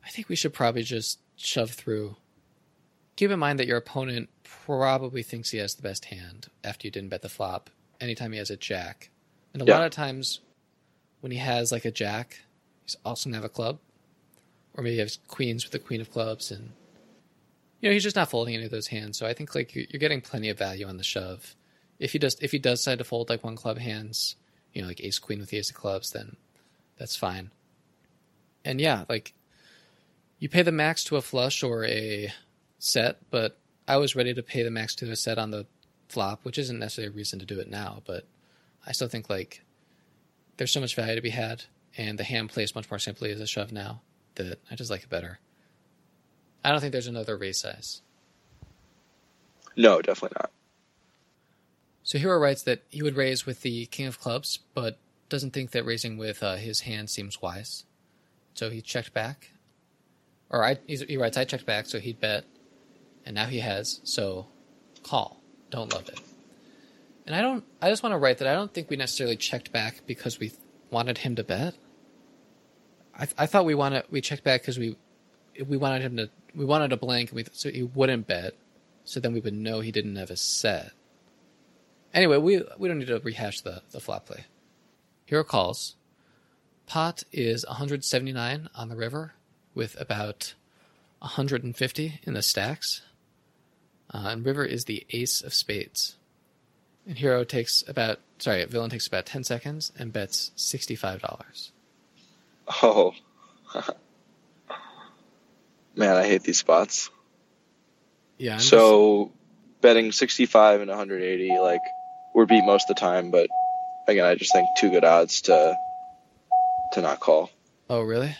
I 0.05 0.09
think 0.11 0.29
we 0.29 0.37
should 0.37 0.53
probably 0.53 0.83
just 0.83 1.21
shove 1.37 1.71
through. 1.71 2.17
Keep 3.17 3.31
in 3.31 3.39
mind 3.39 3.59
that 3.59 3.67
your 3.67 3.79
opponent 3.79 4.29
probably 4.45 5.23
thinks 5.23 5.51
he 5.51 5.59
has 5.59 5.75
the 5.75 5.83
best 5.83 6.07
hand 6.07 6.49
after 6.62 6.87
you 6.87 6.91
didn't 6.91 7.09
bet 7.09 7.23
the 7.23 7.29
flop. 7.31 7.71
Anytime 7.99 8.33
he 8.33 8.39
has 8.39 8.51
a 8.51 8.57
jack, 8.59 9.09
and 9.55 9.62
a 9.62 9.65
Yeah. 9.65 9.75
lot 9.79 9.87
of 9.87 9.91
times 9.93 10.41
when 11.21 11.33
he 11.33 11.39
has 11.39 11.73
like 11.73 11.87
a 11.87 11.91
jack, 11.91 12.41
he's 12.85 12.97
also 13.07 13.29
gonna 13.31 13.39
have 13.39 13.45
a 13.45 13.49
club, 13.49 13.79
or 14.75 14.83
maybe 14.85 14.95
he 14.97 15.01
has 15.01 15.19
queens 15.29 15.65
with 15.65 15.73
the 15.73 15.79
queen 15.79 16.03
of 16.03 16.11
clubs, 16.12 16.51
and 16.51 16.73
you 17.81 17.89
know 17.89 17.93
he's 17.95 18.03
just 18.03 18.17
not 18.17 18.29
folding 18.31 18.55
any 18.55 18.67
of 18.67 18.71
those 18.71 18.89
hands. 18.89 19.17
So 19.19 19.27
I 19.27 19.33
think 19.33 19.55
like 19.55 19.75
you're, 19.75 19.87
you're 19.89 20.01
getting 20.01 20.21
plenty 20.21 20.51
of 20.51 20.59
value 20.59 20.87
on 20.87 20.99
the 20.99 21.03
shove. 21.05 21.55
If 21.99 22.12
he 22.12 22.19
does, 22.19 22.37
if 22.43 22.53
he 22.53 22.59
does 22.59 22.81
decide 22.81 22.99
to 22.99 23.05
fold 23.05 23.31
like 23.31 23.43
one 23.43 23.57
club 23.57 23.79
hands, 23.79 24.37
you 24.77 24.83
know, 24.83 24.89
like 24.89 25.01
ace 25.03 25.19
queen 25.19 25.41
with 25.41 25.49
the 25.49 25.57
ace 25.57 25.71
of 25.71 25.77
clubs, 25.77 26.11
then 26.11 26.37
that's 26.99 27.17
fine. 27.17 27.51
And 28.62 28.79
yeah, 28.79 29.05
like 29.09 29.33
you 30.39 30.51
pay 30.51 30.61
the 30.61 30.71
max 30.71 31.03
to 31.05 31.17
a 31.17 31.23
flush 31.23 31.62
or 31.62 31.87
a 31.87 32.31
set, 32.79 33.17
but 33.31 33.57
I 33.89 33.97
was 33.97 34.15
ready 34.15 34.35
to 34.35 34.43
pay 34.43 34.62
the 34.62 34.71
max 34.71 34.95
to 34.97 35.11
a 35.11 35.17
set 35.17 35.39
on 35.39 35.51
the 35.51 35.67
flop, 36.09 36.45
which 36.45 36.59
isn't 36.59 36.79
necessarily 36.79 37.11
a 37.11 37.17
reason 37.17 37.39
to 37.39 37.47
do 37.47 37.59
it 37.59 37.71
now, 37.71 38.03
but 38.05 38.27
I 38.87 38.93
still 38.93 39.09
think 39.09 39.31
like 39.31 39.62
there's 40.59 40.73
so 40.73 40.81
much 40.81 40.95
value 40.95 41.15
to 41.15 41.23
be 41.23 41.31
had, 41.31 41.65
and 41.97 42.19
the 42.19 42.25
hand 42.25 42.51
plays 42.51 42.75
much 42.75 42.91
more 42.91 42.99
simply 42.99 43.33
as 43.33 43.41
a 43.41 43.47
shove 43.47 43.73
now 43.73 44.03
that 44.35 44.59
I 44.71 44.75
just 44.75 44.91
like 44.91 45.05
it 45.05 45.09
better. 45.09 45.39
I 46.62 46.71
don't 46.71 46.81
think 46.81 46.93
there's 46.93 47.07
another 47.07 47.39
raise 47.39 47.61
size. 47.61 48.03
No, 49.75 50.03
definitely 50.03 50.37
not. 50.39 50.51
So 52.07 52.19
Hero 52.19 52.38
writes 52.38 52.62
that 52.62 52.85
he 52.88 53.03
would 53.03 53.16
raise 53.16 53.47
with 53.47 53.62
the 53.62 53.87
king 53.87 54.07
of 54.07 54.21
clubs, 54.21 54.61
but 54.75 54.97
doesn't 55.29 55.51
think 55.51 55.73
that 55.73 55.85
raising 55.85 56.16
with 56.16 56.40
uh, 56.40 56.55
his 56.55 56.83
hand 56.83 57.11
seems 57.11 57.42
wise. 57.42 57.83
So 58.55 58.71
he 58.71 58.81
checked 58.81 59.12
back, 59.12 59.51
or 60.49 60.64
I, 60.64 60.79
he 60.87 61.16
writes, 61.16 61.37
I 61.37 61.42
checked 61.42 61.66
back, 61.66 61.87
so 61.87 61.99
he'd 61.99 62.21
bet, 62.21 62.45
and 63.25 63.35
now 63.35 63.47
he 63.47 63.59
has. 63.59 64.01
So 64.05 64.47
call. 65.03 65.42
Don't 65.71 65.92
love 65.92 66.09
it. 66.09 66.21
And 67.27 67.35
I 67.35 67.40
don't. 67.40 67.64
I 67.83 67.90
just 67.90 68.05
want 68.05 68.12
to 68.12 68.19
write 68.19 68.38
that 68.38 68.47
I 68.47 68.55
don't 68.55 68.73
think 68.73 68.88
we 68.88 68.95
necessarily 68.95 69.37
checked 69.37 69.73
back 69.73 70.03
because 70.07 70.38
we 70.38 70.53
wanted 70.92 71.19
him 71.19 71.35
to 71.35 71.42
bet. 71.42 71.75
I, 73.19 73.27
I 73.37 73.47
thought 73.47 73.64
we 73.64 73.75
wanted 73.75 74.05
we 74.12 74.21
checked 74.21 74.45
back 74.45 74.62
because 74.62 74.79
we 74.79 74.97
we 75.66 75.77
wanted 75.77 76.03
him 76.03 76.16
to 76.19 76.31
we 76.55 76.64
wanted 76.64 76.92
a 76.92 76.97
blank 76.97 77.31
and 77.31 77.37
we 77.37 77.47
so 77.51 77.69
he 77.69 77.83
wouldn't 77.83 78.29
bet, 78.29 78.55
so 79.05 79.19
then 79.19 79.33
we 79.33 79.40
would 79.40 79.55
know 79.55 79.81
he 79.81 79.90
didn't 79.90 80.14
have 80.14 80.31
a 80.31 80.37
set. 80.37 80.92
Anyway, 82.17 82.39
we 82.39 82.63
we 82.79 82.89
don't 82.89 82.99
need 82.99 83.09
to 83.09 83.21
rehash 83.21 83.61
the 83.61 83.83
the 83.93 84.01
flop 84.01 84.27
play. 84.27 84.47
Hero 85.27 85.45
calls. 85.45 85.95
Pot 86.87 87.25
is 87.31 87.65
179 87.67 88.69
on 88.75 88.89
the 88.89 88.97
river 88.97 89.35
with 89.75 90.01
about 90.01 90.55
150 91.19 92.21
in 92.23 92.33
the 92.35 92.43
stacks. 92.43 93.03
Uh, 94.15 94.29
and 94.31 94.47
river 94.47 94.65
is 94.65 94.85
the 94.87 95.05
ace 95.11 95.43
of 95.43 95.53
spades. 95.53 96.17
And 97.07 97.19
hero 97.19 97.45
takes 97.45 97.85
about 97.87 98.21
sorry, 98.39 98.65
villain 98.65 98.89
takes 98.91 99.07
about 99.07 99.27
10 99.27 99.45
seconds 99.45 99.93
and 99.99 100.13
bets 100.13 100.53
$65. 100.57 101.71
Oh, 102.83 103.13
man, 105.95 106.17
I 106.17 106.25
hate 106.25 106.43
these 106.43 106.59
spots. 106.59 107.11
Yeah. 108.39 108.53
I'm 108.55 108.59
just- 108.59 108.71
so 108.71 109.33
betting 109.81 110.13
65 110.13 110.81
and 110.81 110.89
180, 110.89 111.59
like 111.59 111.81
we're 112.37 112.44
beat 112.44 112.64
most 112.66 112.90
of 112.90 112.94
the 112.94 113.01
time, 113.01 113.31
but 113.31 113.49
again, 114.07 114.27
I 114.27 114.35
just 114.35 114.53
think 114.53 114.68
too 114.77 114.90
good 114.90 115.05
odds 115.05 115.40
to 115.42 115.75
to 116.92 117.01
not 117.01 117.18
call. 117.18 117.51
oh 117.88 118.03
really? 118.03 118.37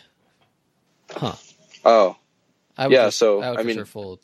Huh. 1.11 1.33
Oh, 1.85 2.17
I 2.77 2.89
Yeah, 2.89 3.07
just- 3.07 3.19
so, 3.19 3.41
I 3.41 3.51
would 3.51 3.61
I 3.61 3.63
mean- 3.63 3.85
fold. 3.87 4.21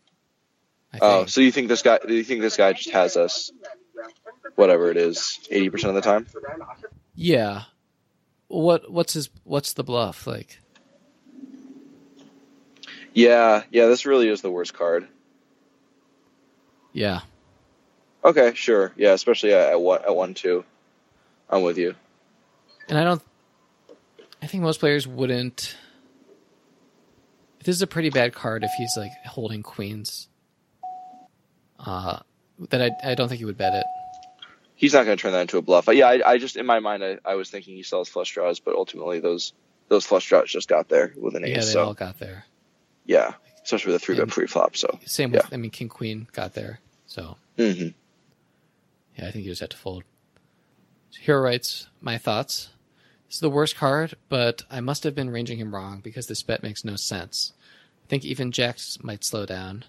I 0.92 0.98
oh, 1.00 1.16
think. 1.20 1.30
so 1.30 1.40
you 1.40 1.50
think 1.50 1.68
this 1.68 1.80
guy? 1.80 1.98
Do 2.06 2.12
you 2.12 2.22
think 2.22 2.42
this 2.42 2.58
guy 2.58 2.74
just 2.74 2.90
has 2.90 3.16
us? 3.16 3.50
Whatever 4.56 4.90
it 4.90 4.98
is, 4.98 5.38
80 5.50 5.70
percent 5.70 5.96
of 5.96 6.02
the 6.02 6.02
time. 6.02 6.26
Yeah. 7.14 7.62
What 8.48 8.92
what's 8.92 9.14
his 9.14 9.30
what's 9.44 9.72
the 9.72 9.84
bluff 9.84 10.26
like? 10.26 10.58
Yeah, 13.14 13.62
yeah, 13.70 13.86
this 13.86 14.04
really 14.04 14.28
is 14.28 14.42
the 14.42 14.50
worst 14.50 14.74
card. 14.74 15.08
Yeah. 16.92 17.20
Okay, 18.24 18.52
sure. 18.54 18.92
Yeah, 18.96 19.12
especially 19.12 19.52
at, 19.52 19.70
at 19.70 19.80
one 19.80 20.00
at 20.02 20.14
one 20.14 20.34
two. 20.34 20.64
I'm 21.50 21.62
with 21.62 21.78
you. 21.78 21.94
And 22.88 22.98
I 22.98 23.04
don't. 23.04 23.22
I 24.42 24.46
think 24.46 24.62
most 24.62 24.80
players 24.80 25.06
wouldn't. 25.06 25.76
This 27.64 27.76
is 27.76 27.82
a 27.82 27.86
pretty 27.86 28.10
bad 28.10 28.32
card 28.32 28.64
if 28.64 28.70
he's 28.76 28.96
like 28.96 29.12
holding 29.24 29.62
queens. 29.62 30.28
Uh, 31.78 32.20
then 32.70 32.82
I 32.82 33.10
I 33.10 33.14
don't 33.14 33.28
think 33.28 33.38
he 33.38 33.44
would 33.44 33.58
bet 33.58 33.74
it. 33.74 33.86
He's 34.74 34.94
not 34.94 35.04
going 35.04 35.16
to 35.16 35.22
turn 35.22 35.32
that 35.32 35.42
into 35.42 35.58
a 35.58 35.62
bluff. 35.62 35.88
Yeah, 35.92 36.08
I, 36.08 36.32
I 36.32 36.38
just 36.38 36.56
in 36.56 36.66
my 36.66 36.80
mind 36.80 37.04
I, 37.04 37.18
I 37.24 37.34
was 37.36 37.50
thinking 37.50 37.76
he 37.76 37.82
sells 37.84 38.08
flush 38.08 38.32
draws, 38.32 38.58
but 38.60 38.74
ultimately 38.74 39.20
those 39.20 39.52
those 39.88 40.04
flush 40.06 40.28
draws 40.28 40.50
just 40.50 40.68
got 40.68 40.88
there 40.88 41.12
with 41.16 41.36
an 41.36 41.44
ace. 41.44 41.50
Yeah, 41.50 41.56
they 41.56 41.62
so 41.66 41.84
all 41.84 41.94
got 41.94 42.18
there. 42.18 42.44
yeah, 43.06 43.34
especially 43.62 43.92
with 43.92 44.02
a 44.02 44.04
three 44.04 44.14
bet 44.16 44.22
And- 44.24 44.32
pre-flop. 44.32 44.76
So 44.76 44.98
Same 45.06 45.30
with 45.32 45.52
I 45.52 45.56
mean 45.56 45.70
king 45.70 45.88
queen 45.88 46.26
got 46.32 46.54
there. 46.54 46.80
So 47.06 47.36
hmm 47.56 47.88
yeah, 49.16 49.28
I 49.28 49.30
think 49.30 49.44
you 49.44 49.50
just 49.50 49.60
have 49.60 49.70
to 49.70 49.76
fold. 49.76 50.04
So 51.10 51.20
Hero 51.20 51.42
writes 51.42 51.88
my 52.00 52.18
thoughts. 52.18 52.70
This 53.26 53.36
is 53.36 53.40
the 53.40 53.50
worst 53.50 53.76
card, 53.76 54.14
but 54.28 54.62
I 54.70 54.80
must 54.80 55.04
have 55.04 55.14
been 55.14 55.30
ranging 55.30 55.58
him 55.58 55.74
wrong 55.74 56.00
because 56.00 56.26
this 56.26 56.42
bet 56.42 56.62
makes 56.62 56.84
no 56.84 56.96
sense. 56.96 57.52
I 58.04 58.08
think 58.08 58.24
even 58.24 58.52
jacks 58.52 58.98
might 59.02 59.24
slow 59.24 59.46
down, 59.46 59.84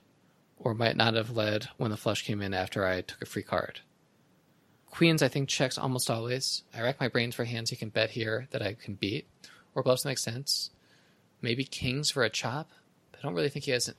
or 0.58 0.74
might 0.74 0.96
not 0.96 1.16
have 1.16 1.36
led 1.36 1.68
when 1.78 1.92
the 1.92 1.98
flush 1.98 2.24
came 2.24 2.42
in 2.42 2.54
after 2.54 2.86
I 2.86 3.02
took 3.02 3.22
a 3.22 3.26
free 3.26 3.44
card. 3.44 3.82
Queens, 4.90 5.24
I 5.24 5.28
think, 5.28 5.50
checks 5.50 5.78
almost 5.78 6.10
always. 6.10 6.64
I 6.74 6.82
rack 6.82 7.00
my 7.00 7.08
brains 7.08 7.34
for 7.36 7.46
hands 7.46 7.72
he 7.72 7.76
can 7.76 7.90
bet 7.90 8.12
here 8.12 8.48
that 8.52 8.62
I 8.62 8.74
can 8.74 8.94
beat, 8.94 9.28
or 9.74 9.82
bluffs 9.82 10.06
make 10.06 10.20
sense. 10.20 10.70
Maybe 11.42 11.64
kings 11.64 12.12
for 12.12 12.24
a 12.24 12.30
chop. 12.30 12.70
But 13.12 13.20
I 13.20 13.24
don't 13.24 13.34
really 13.34 13.50
think 13.50 13.66
he 13.66 13.72
has. 13.72 13.94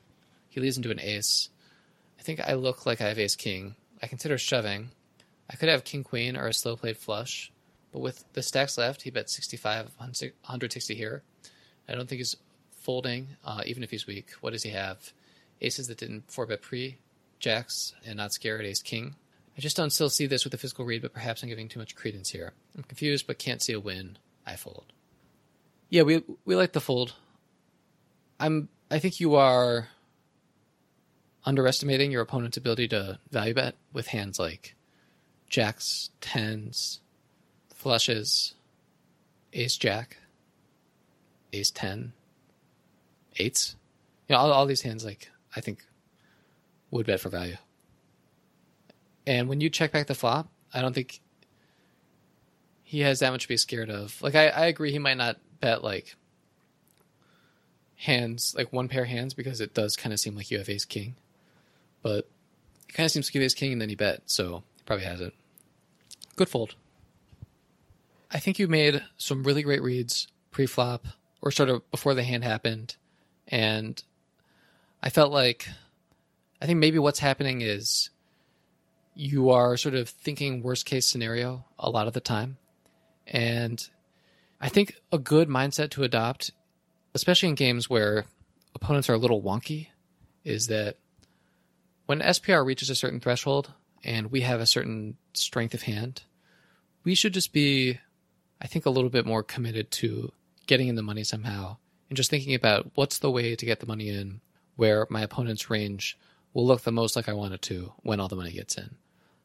He 0.47 0.61
leads 0.61 0.77
into 0.77 0.91
an 0.91 1.01
ace. 1.01 1.49
I 2.17 2.23
think 2.23 2.39
I 2.39 2.53
look 2.53 2.85
like 2.85 3.01
I 3.01 3.09
have 3.09 3.19
ace 3.19 3.35
king. 3.35 3.75
I 4.01 4.07
consider 4.07 4.37
shoving. 4.37 4.91
I 5.49 5.55
could 5.55 5.69
have 5.69 5.83
king 5.83 6.03
queen 6.03 6.35
or 6.35 6.47
a 6.47 6.53
slow 6.53 6.75
played 6.75 6.97
flush, 6.97 7.51
but 7.91 7.99
with 7.99 8.23
the 8.33 8.41
stacks 8.41 8.77
left, 8.77 9.03
he 9.03 9.11
bet 9.11 9.29
65, 9.29 9.91
160 9.97 10.95
here. 10.95 11.23
I 11.87 11.93
don't 11.93 12.07
think 12.07 12.19
he's 12.19 12.35
folding, 12.71 13.29
uh, 13.43 13.61
even 13.65 13.83
if 13.83 13.91
he's 13.91 14.07
weak. 14.07 14.31
What 14.41 14.53
does 14.53 14.63
he 14.63 14.71
have? 14.71 15.13
Aces 15.61 15.87
that 15.87 15.97
didn't 15.97 16.31
four 16.31 16.45
bet 16.45 16.61
pre, 16.61 16.97
jacks, 17.39 17.93
and 18.05 18.17
not 18.17 18.33
scared 18.33 18.65
ace 18.65 18.81
king. 18.81 19.15
I 19.57 19.61
just 19.61 19.77
don't 19.77 19.91
still 19.91 20.09
see 20.09 20.25
this 20.25 20.43
with 20.43 20.51
the 20.51 20.57
physical 20.57 20.83
read, 20.83 21.01
but 21.01 21.13
perhaps 21.13 21.41
I'm 21.41 21.49
giving 21.49 21.69
too 21.69 21.79
much 21.79 21.95
credence 21.95 22.29
here. 22.31 22.53
I'm 22.75 22.83
confused, 22.83 23.27
but 23.27 23.39
can't 23.39 23.61
see 23.61 23.73
a 23.73 23.79
win. 23.79 24.17
I 24.45 24.55
fold. 24.55 24.85
Yeah, 25.89 26.03
we 26.03 26.23
we 26.43 26.55
like 26.55 26.73
the 26.73 26.81
fold. 26.81 27.13
I'm. 28.39 28.69
I 28.91 28.99
think 28.99 29.19
you 29.19 29.35
are. 29.35 29.87
underestimating 31.45 32.11
your 32.11 32.21
opponent's 32.23 32.57
ability 32.57 32.87
to 32.89 33.19
value 33.31 33.53
bet 33.53 33.75
with 33.93 34.07
hands 34.07 34.39
like 34.39 34.75
jacks, 35.49 36.09
tens, 36.21 36.99
flushes, 37.73 38.55
ace 39.53 39.77
jack, 39.77 40.17
ace 41.53 41.71
ten, 41.71 42.13
eights. 43.37 43.75
You 44.27 44.33
know, 44.33 44.41
all, 44.41 44.51
all 44.51 44.65
these 44.65 44.81
hands 44.81 45.05
like 45.05 45.29
I 45.55 45.61
think 45.61 45.85
would 46.91 47.05
bet 47.05 47.19
for 47.19 47.29
value. 47.29 47.57
And 49.27 49.49
when 49.49 49.61
you 49.61 49.69
check 49.69 49.91
back 49.91 50.07
the 50.07 50.15
flop, 50.15 50.49
I 50.73 50.81
don't 50.81 50.93
think 50.93 51.21
he 52.83 53.01
has 53.01 53.19
that 53.19 53.31
much 53.31 53.43
to 53.43 53.47
be 53.47 53.57
scared 53.57 53.89
of. 53.89 54.21
Like 54.21 54.35
I, 54.35 54.47
I 54.47 54.65
agree 54.67 54.91
he 54.91 54.99
might 54.99 55.17
not 55.17 55.37
bet 55.59 55.83
like 55.83 56.15
hands 57.97 58.53
like 58.57 58.71
one 58.73 58.87
pair 58.87 59.05
hands 59.05 59.33
because 59.33 59.61
it 59.61 59.73
does 59.73 59.95
kind 59.95 60.13
of 60.13 60.19
seem 60.19 60.35
like 60.35 60.51
you 60.51 60.57
have 60.57 60.69
ace 60.69 60.85
king. 60.85 61.15
But 62.01 62.27
it 62.87 62.93
kind 62.93 63.05
of 63.05 63.11
seems 63.11 63.27
like 63.27 63.35
you 63.35 63.41
have 63.41 63.45
ace 63.45 63.53
king 63.53 63.73
and 63.73 63.81
then 63.81 63.89
he 63.89 63.95
bet, 63.95 64.21
so 64.25 64.63
probably 64.85 65.05
has 65.05 65.21
it. 65.21 65.33
Good 66.35 66.49
fold. 66.49 66.75
I 68.31 68.39
think 68.39 68.59
you 68.59 68.67
made 68.67 69.03
some 69.17 69.43
really 69.43 69.63
great 69.63 69.81
reads 69.81 70.27
pre-flop 70.51 71.05
or 71.41 71.51
sort 71.51 71.69
of 71.69 71.89
before 71.91 72.13
the 72.13 72.23
hand 72.23 72.43
happened, 72.43 72.95
and 73.47 74.01
I 75.01 75.09
felt 75.09 75.31
like 75.31 75.67
I 76.61 76.65
think 76.65 76.79
maybe 76.79 76.99
what's 76.99 77.19
happening 77.19 77.61
is 77.61 78.09
you 79.13 79.49
are 79.49 79.77
sort 79.77 79.95
of 79.95 80.09
thinking 80.09 80.61
worst 80.61 80.85
case 80.85 81.07
scenario 81.07 81.65
a 81.79 81.89
lot 81.89 82.07
of 82.07 82.13
the 82.13 82.19
time. 82.19 82.57
And 83.27 83.87
I 84.59 84.69
think 84.69 84.95
a 85.11 85.17
good 85.17 85.47
mindset 85.47 85.91
to 85.91 86.03
adopt, 86.03 86.51
especially 87.13 87.49
in 87.49 87.55
games 87.55 87.89
where 87.89 88.25
opponents 88.73 89.09
are 89.09 89.13
a 89.13 89.17
little 89.17 89.41
wonky, 89.41 89.87
is 90.43 90.67
that 90.67 90.97
when 92.05 92.19
SPR 92.19 92.65
reaches 92.65 92.89
a 92.89 92.95
certain 92.95 93.19
threshold 93.19 93.73
and 94.05 94.31
we 94.31 94.41
have 94.41 94.61
a 94.61 94.65
certain 94.65 95.17
strength 95.33 95.73
of 95.73 95.83
hand, 95.83 96.23
we 97.03 97.15
should 97.15 97.33
just 97.33 97.51
be, 97.51 97.99
I 98.61 98.67
think, 98.67 98.85
a 98.85 98.89
little 98.89 99.09
bit 99.09 99.25
more 99.25 99.43
committed 99.43 99.91
to 99.91 100.31
getting 100.67 100.87
in 100.87 100.95
the 100.95 101.03
money 101.03 101.23
somehow 101.23 101.77
and 102.09 102.17
just 102.17 102.29
thinking 102.29 102.55
about 102.55 102.91
what's 102.95 103.19
the 103.19 103.31
way 103.31 103.55
to 103.55 103.65
get 103.65 103.79
the 103.79 103.85
money 103.85 104.09
in 104.09 104.41
where 104.75 105.07
my 105.09 105.21
opponent's 105.21 105.69
range 105.69 106.17
will 106.53 106.65
look 106.65 106.81
the 106.81 106.91
most 106.91 107.15
like 107.15 107.27
I 107.27 107.33
want 107.33 107.53
it 107.53 107.61
to 107.63 107.93
when 108.03 108.19
all 108.19 108.27
the 108.27 108.35
money 108.35 108.51
gets 108.51 108.77
in, 108.77 108.95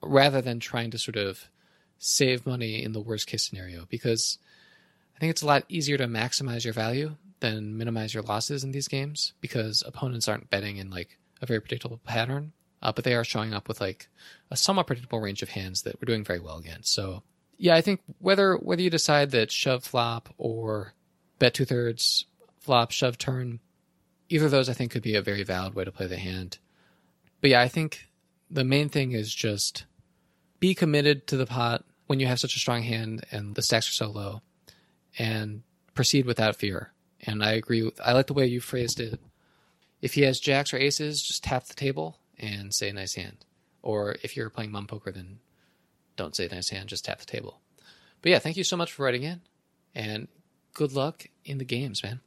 rather 0.03 0.41
than 0.41 0.61
trying 0.61 0.91
to 0.93 0.99
sort 0.99 1.17
of 1.17 1.49
save 1.99 2.47
money 2.47 2.83
in 2.83 2.93
the 2.93 3.01
worst 3.01 3.27
case 3.27 3.47
scenario. 3.47 3.87
Because 3.89 4.39
I 5.17 5.19
think 5.19 5.31
it's 5.31 5.43
a 5.43 5.47
lot 5.47 5.65
easier 5.69 5.99
to 5.99 6.07
maximize 6.07 6.65
your 6.65 6.73
value 6.73 7.17
than 7.41 7.77
minimize 7.77 8.15
your 8.15 8.23
losses 8.23 8.65
in 8.65 8.73
these 8.73 8.89
games 8.89 9.33
because 9.41 9.83
opponents 9.87 10.29
aren't 10.29 10.51
betting 10.51 10.77
in 10.77 10.91
like 10.91 11.19
a 11.43 11.47
very 11.47 11.61
predictable 11.61 12.01
pattern, 12.05 12.53
uh, 12.83 12.93
but 12.93 13.05
they 13.05 13.15
are 13.15 13.25
showing 13.25 13.53
up 13.53 13.69
with 13.69 13.81
like 13.81 14.09
a 14.51 14.57
somewhat 14.57 14.87
predictable 14.87 15.21
range 15.21 15.43
of 15.43 15.51
hands 15.51 15.83
that 15.83 15.97
we're 16.01 16.07
doing 16.07 16.25
very 16.25 16.41
well 16.41 16.59
against. 16.59 16.93
So 16.93 17.23
yeah, 17.59 17.75
I 17.75 17.81
think 17.81 18.01
whether 18.19 18.57
whether 18.57 18.83
you 18.83 18.91
decide 18.91 19.31
that 19.33 19.53
shove 19.53 19.85
flop 19.85 20.33
or 20.39 20.95
bet 21.39 21.55
two 21.55 21.65
thirds 21.65 22.25
flop 22.59 22.91
shove 22.91 23.19
turn, 23.19 23.61
either 24.29 24.47
of 24.47 24.51
those 24.51 24.69
I 24.69 24.73
think 24.73 24.93
could 24.93 25.03
be 25.03 25.15
a 25.15 25.23
very 25.23 25.43
valid 25.43 25.75
way 25.75 25.85
to 25.85 25.93
play 25.93 26.07
the 26.07 26.17
hand. 26.17 26.59
But 27.41 27.51
yeah, 27.51 27.61
I 27.61 27.69
think 27.69 28.09
the 28.51 28.65
main 28.65 28.89
thing 28.89 29.13
is 29.13 29.35
just 29.35 29.85
be 30.59 30.75
committed 30.75 31.27
to 31.29 31.37
the 31.37 31.47
pot 31.47 31.85
when 32.07 32.19
you 32.19 32.27
have 32.27 32.41
such 32.41 32.57
a 32.57 32.59
strong 32.59 32.83
hand 32.83 33.25
and 33.31 33.55
the 33.55 33.63
stacks 33.63 33.89
are 33.89 33.93
so 33.93 34.11
low, 34.11 34.43
and 35.19 35.63
proceed 35.95 36.27
without 36.27 36.57
fear. 36.57 36.93
And 37.27 37.45
I 37.45 37.53
agree. 37.53 37.83
With, 37.83 38.01
I 38.01 38.13
like 38.13 38.27
the 38.27 38.35
way 38.35 38.47
you 38.47 38.61
phrased 38.61 39.01
it. 39.01 39.21
If 40.01 40.15
he 40.15 40.23
has 40.23 40.41
jacks 40.41 40.73
or 40.73 40.79
aces, 40.79 41.23
just 41.23 41.45
tap 41.45 41.65
the 41.65 41.75
table 41.75 42.19
and 42.41 42.75
say 42.75 42.91
nice 42.91 43.15
hand. 43.15 43.45
Or 43.83 44.17
if 44.23 44.37
you're 44.37 44.51
playing 44.51 44.73
mum 44.73 44.87
poker, 44.87 45.13
then 45.13 45.39
don't 46.17 46.35
say 46.35 46.49
nice 46.51 46.71
hand, 46.71 46.89
just 46.89 47.05
tap 47.05 47.19
the 47.19 47.27
table. 47.27 47.61
But 48.23 48.33
yeah, 48.33 48.39
thank 48.41 48.57
you 48.57 48.65
so 48.65 48.77
much 48.77 48.93
for 48.93 49.05
writing 49.05 49.23
in, 49.23 49.41
and 49.95 50.29
good 50.75 50.93
luck 50.93 51.27
in 51.45 51.59
the 51.59 51.65
games, 51.65 52.03
man. 52.03 52.21